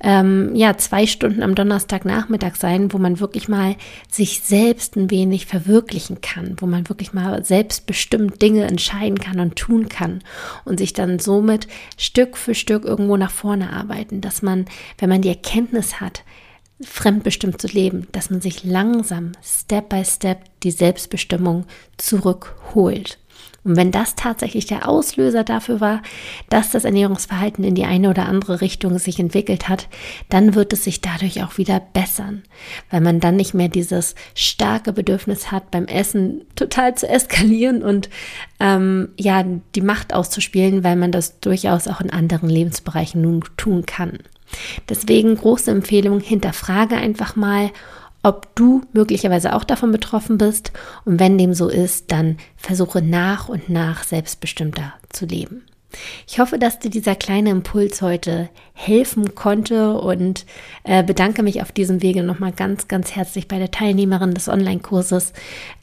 ähm, 0.00 0.54
ja, 0.54 0.76
zwei 0.76 1.06
Stunden 1.06 1.42
am 1.42 1.54
Donnerstagnachmittag 1.54 2.54
sein, 2.56 2.92
wo 2.92 2.98
man 2.98 3.18
wirklich 3.18 3.48
mal 3.48 3.76
sich 4.10 4.42
selbst 4.42 4.94
ein 4.94 5.10
wenig 5.10 5.46
verwirklichen 5.46 6.20
kann, 6.20 6.56
wo 6.58 6.66
man 6.66 6.88
wirklich 6.88 7.12
mal 7.12 7.44
selbstbestimmt 7.44 8.40
Dinge 8.42 8.64
entscheiden 8.64 9.18
kann 9.18 9.40
und 9.40 9.56
tun 9.56 9.88
kann 9.88 10.22
und 10.64 10.78
sich 10.78 10.92
dann 10.92 11.18
somit 11.18 11.66
Stück 11.96 12.36
für 12.36 12.54
Stück 12.54 12.84
irgendwo 12.84 13.16
nach 13.16 13.30
vorne 13.30 13.72
arbeiten, 13.72 14.20
dass 14.20 14.42
man, 14.42 14.66
wenn 14.98 15.08
man 15.08 15.22
die 15.22 15.30
Erkenntnis 15.30 16.00
hat, 16.00 16.24
fremdbestimmt 16.84 17.60
zu 17.60 17.68
leben, 17.68 18.08
dass 18.12 18.30
man 18.30 18.40
sich 18.40 18.64
langsam, 18.64 19.32
Step 19.42 19.88
by 19.88 20.04
Step, 20.04 20.40
die 20.62 20.70
Selbstbestimmung 20.70 21.66
zurückholt. 21.96 23.18
Und 23.64 23.76
wenn 23.76 23.92
das 23.92 24.16
tatsächlich 24.16 24.66
der 24.66 24.88
Auslöser 24.88 25.44
dafür 25.44 25.80
war, 25.80 26.02
dass 26.48 26.72
das 26.72 26.84
Ernährungsverhalten 26.84 27.62
in 27.62 27.76
die 27.76 27.84
eine 27.84 28.10
oder 28.10 28.26
andere 28.26 28.60
Richtung 28.60 28.98
sich 28.98 29.20
entwickelt 29.20 29.68
hat, 29.68 29.88
dann 30.28 30.56
wird 30.56 30.72
es 30.72 30.82
sich 30.82 31.00
dadurch 31.00 31.44
auch 31.44 31.58
wieder 31.58 31.78
bessern, 31.78 32.42
weil 32.90 33.00
man 33.00 33.20
dann 33.20 33.36
nicht 33.36 33.54
mehr 33.54 33.68
dieses 33.68 34.16
starke 34.34 34.92
Bedürfnis 34.92 35.52
hat, 35.52 35.70
beim 35.70 35.84
Essen 35.86 36.44
total 36.56 36.96
zu 36.96 37.08
eskalieren 37.08 37.82
und 37.82 38.10
ähm, 38.58 39.10
ja 39.16 39.44
die 39.76 39.80
Macht 39.80 40.12
auszuspielen, 40.12 40.82
weil 40.82 40.96
man 40.96 41.12
das 41.12 41.38
durchaus 41.38 41.86
auch 41.86 42.00
in 42.00 42.10
anderen 42.10 42.48
Lebensbereichen 42.48 43.22
nun 43.22 43.44
tun 43.56 43.86
kann. 43.86 44.18
Deswegen 44.88 45.36
große 45.36 45.70
Empfehlung, 45.70 46.20
hinterfrage 46.20 46.96
einfach 46.96 47.36
mal, 47.36 47.70
ob 48.22 48.54
du 48.54 48.82
möglicherweise 48.92 49.54
auch 49.54 49.64
davon 49.64 49.90
betroffen 49.90 50.38
bist 50.38 50.72
und 51.04 51.18
wenn 51.18 51.38
dem 51.38 51.54
so 51.54 51.68
ist, 51.68 52.12
dann 52.12 52.36
versuche 52.56 53.02
nach 53.02 53.48
und 53.48 53.68
nach 53.68 54.04
selbstbestimmter 54.04 54.94
zu 55.10 55.26
leben. 55.26 55.64
Ich 56.26 56.38
hoffe, 56.38 56.58
dass 56.58 56.78
dir 56.78 56.90
dieser 56.90 57.14
kleine 57.14 57.50
Impuls 57.50 58.00
heute 58.02 58.48
helfen 58.72 59.34
konnte 59.34 59.94
und 59.94 60.46
äh, 60.84 61.02
bedanke 61.02 61.42
mich 61.42 61.62
auf 61.62 61.72
diesem 61.72 62.02
Wege 62.02 62.22
nochmal 62.22 62.52
ganz, 62.52 62.88
ganz 62.88 63.14
herzlich 63.14 63.48
bei 63.48 63.58
der 63.58 63.70
Teilnehmerin 63.70 64.34
des 64.34 64.48
Online-Kurses 64.48 65.32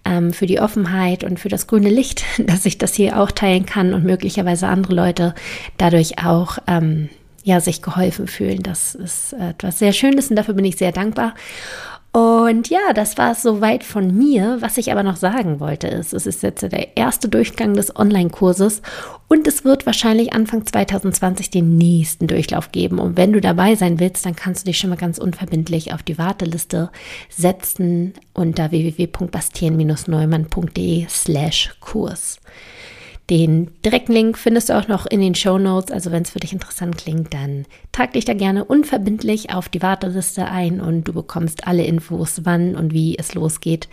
ähm, 0.05 0.34
für 0.34 0.47
die 0.47 0.60
Offenheit 0.60 1.23
und 1.23 1.39
für 1.39 1.49
das 1.49 1.67
grüne 1.67 1.89
Licht, 1.89 2.23
dass 2.39 2.65
ich 2.65 2.77
das 2.77 2.95
hier 2.95 3.19
auch 3.19 3.32
teilen 3.32 3.65
kann 3.65 3.93
und 3.93 4.03
möglicherweise 4.03 4.67
andere 4.67 4.95
Leute 4.95 5.36
dadurch 5.77 6.23
auch 6.25 6.58
ähm, 6.67 7.10
ja, 7.43 7.60
sich 7.60 7.82
geholfen 7.82 8.28
fühlen. 8.28 8.63
Das 8.63 8.95
ist 8.95 9.34
etwas 9.34 9.80
sehr 9.80 9.93
Schönes 9.93 10.30
und 10.30 10.36
dafür 10.36 10.54
bin 10.54 10.65
ich 10.65 10.78
sehr 10.78 10.91
dankbar. 10.91 11.34
Und 12.12 12.69
ja, 12.69 12.91
das 12.95 13.19
war 13.19 13.34
es 13.34 13.43
soweit 13.43 13.84
von 13.84 14.17
mir. 14.17 14.58
Was 14.62 14.80
ich 14.80 14.91
aber 14.91 15.04
noch 15.04 15.17
sagen 15.17 15.60
wollte, 15.60 15.88
ist, 15.88 16.12
es 16.12 16.25
ist 16.25 16.41
jetzt 16.41 16.63
der 16.63 16.97
erste 16.97 17.30
Durchgang 17.30 17.75
des 17.75 17.95
Online-Kurses 17.95 18.82
und 19.28 19.47
es 19.47 19.63
wird 19.63 19.86
wahrscheinlich 19.86 20.34
Anfang 20.34 20.65
2020 20.65 21.52
den 21.52 21.78
nächsten 21.78 22.25
Durchlauf 22.25 22.71
geben. 22.71 22.97
Und 22.97 23.15
wenn 23.15 23.32
du 23.32 23.41
dabei 23.41 23.75
sein 23.75 23.99
willst, 23.99 24.25
dann 24.25 24.36
kannst 24.36 24.63
du 24.63 24.69
dich 24.69 24.80
schon 24.80 24.89
mal 24.89 24.95
ganz 24.95 25.19
unverbindlich 25.19 25.93
auf 25.93 26.02
die 26.02 26.17
Warteliste 26.17 26.89
setzen 27.30 28.15
unter 28.34 28.71
www.bastien-neumann.de 28.71 31.06
slash 31.10 31.75
Kurs. 31.80 32.39
Den 33.30 33.70
direkten 33.86 34.13
Link 34.13 34.38
findest 34.39 34.70
du 34.70 34.78
auch 34.78 34.88
noch 34.88 35.06
in 35.06 35.22
den 35.22 35.36
Show 35.36 35.60
Notes. 35.60 35.92
Also 35.92 36.12
wenn 36.12 36.24
es 36.24 36.32
für 36.32 36.39
dich 36.39 36.52
interessant 36.52 36.98
klingt, 36.98 37.34
dann 37.34 37.65
trag 37.92 38.13
dich 38.13 38.26
da 38.26 38.34
gerne 38.34 38.65
unverbindlich 38.65 39.54
auf 39.54 39.70
die 39.70 39.84
Warteliste 39.84 40.46
ein 40.46 40.82
und 40.82 41.04
du 41.04 41.13
bekommst 41.13 41.68
alle 41.68 41.84
Infos, 41.84 42.42
wann 42.46 42.76
und 42.76 42.92
wie 42.92 43.18
es 43.18 43.36
losgeht, 43.36 43.88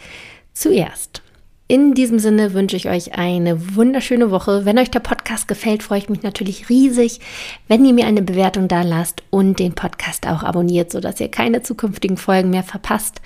zuerst. 0.54 1.22
In 1.68 1.94
diesem 1.94 2.20
Sinne 2.20 2.54
wünsche 2.54 2.76
ich 2.76 2.88
euch 2.88 3.14
eine 3.14 3.74
wunderschöne 3.74 4.30
Woche. 4.30 4.64
Wenn 4.64 4.78
euch 4.78 4.90
der 4.90 5.00
Podcast 5.00 5.48
gefällt, 5.48 5.82
freue 5.82 5.98
ich 5.98 6.08
mich 6.08 6.22
natürlich 6.22 6.68
riesig, 6.68 7.20
wenn 7.66 7.84
ihr 7.84 7.92
mir 7.92 8.06
eine 8.06 8.22
Bewertung 8.22 8.68
da 8.68 8.82
lasst 8.82 9.22
und 9.30 9.58
den 9.58 9.74
Podcast 9.74 10.28
auch 10.28 10.44
abonniert, 10.44 10.92
sodass 10.92 11.20
ihr 11.20 11.28
keine 11.28 11.62
zukünftigen 11.62 12.16
Folgen 12.16 12.50
mehr 12.50 12.62
verpasst. 12.62 13.20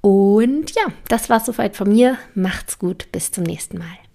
Und 0.00 0.70
ja, 0.70 0.84
das 1.08 1.28
war's 1.28 1.46
soweit 1.46 1.76
von 1.76 1.90
mir. 1.90 2.16
Macht's 2.34 2.78
gut, 2.78 3.08
bis 3.12 3.30
zum 3.30 3.44
nächsten 3.44 3.76
Mal. 3.76 4.05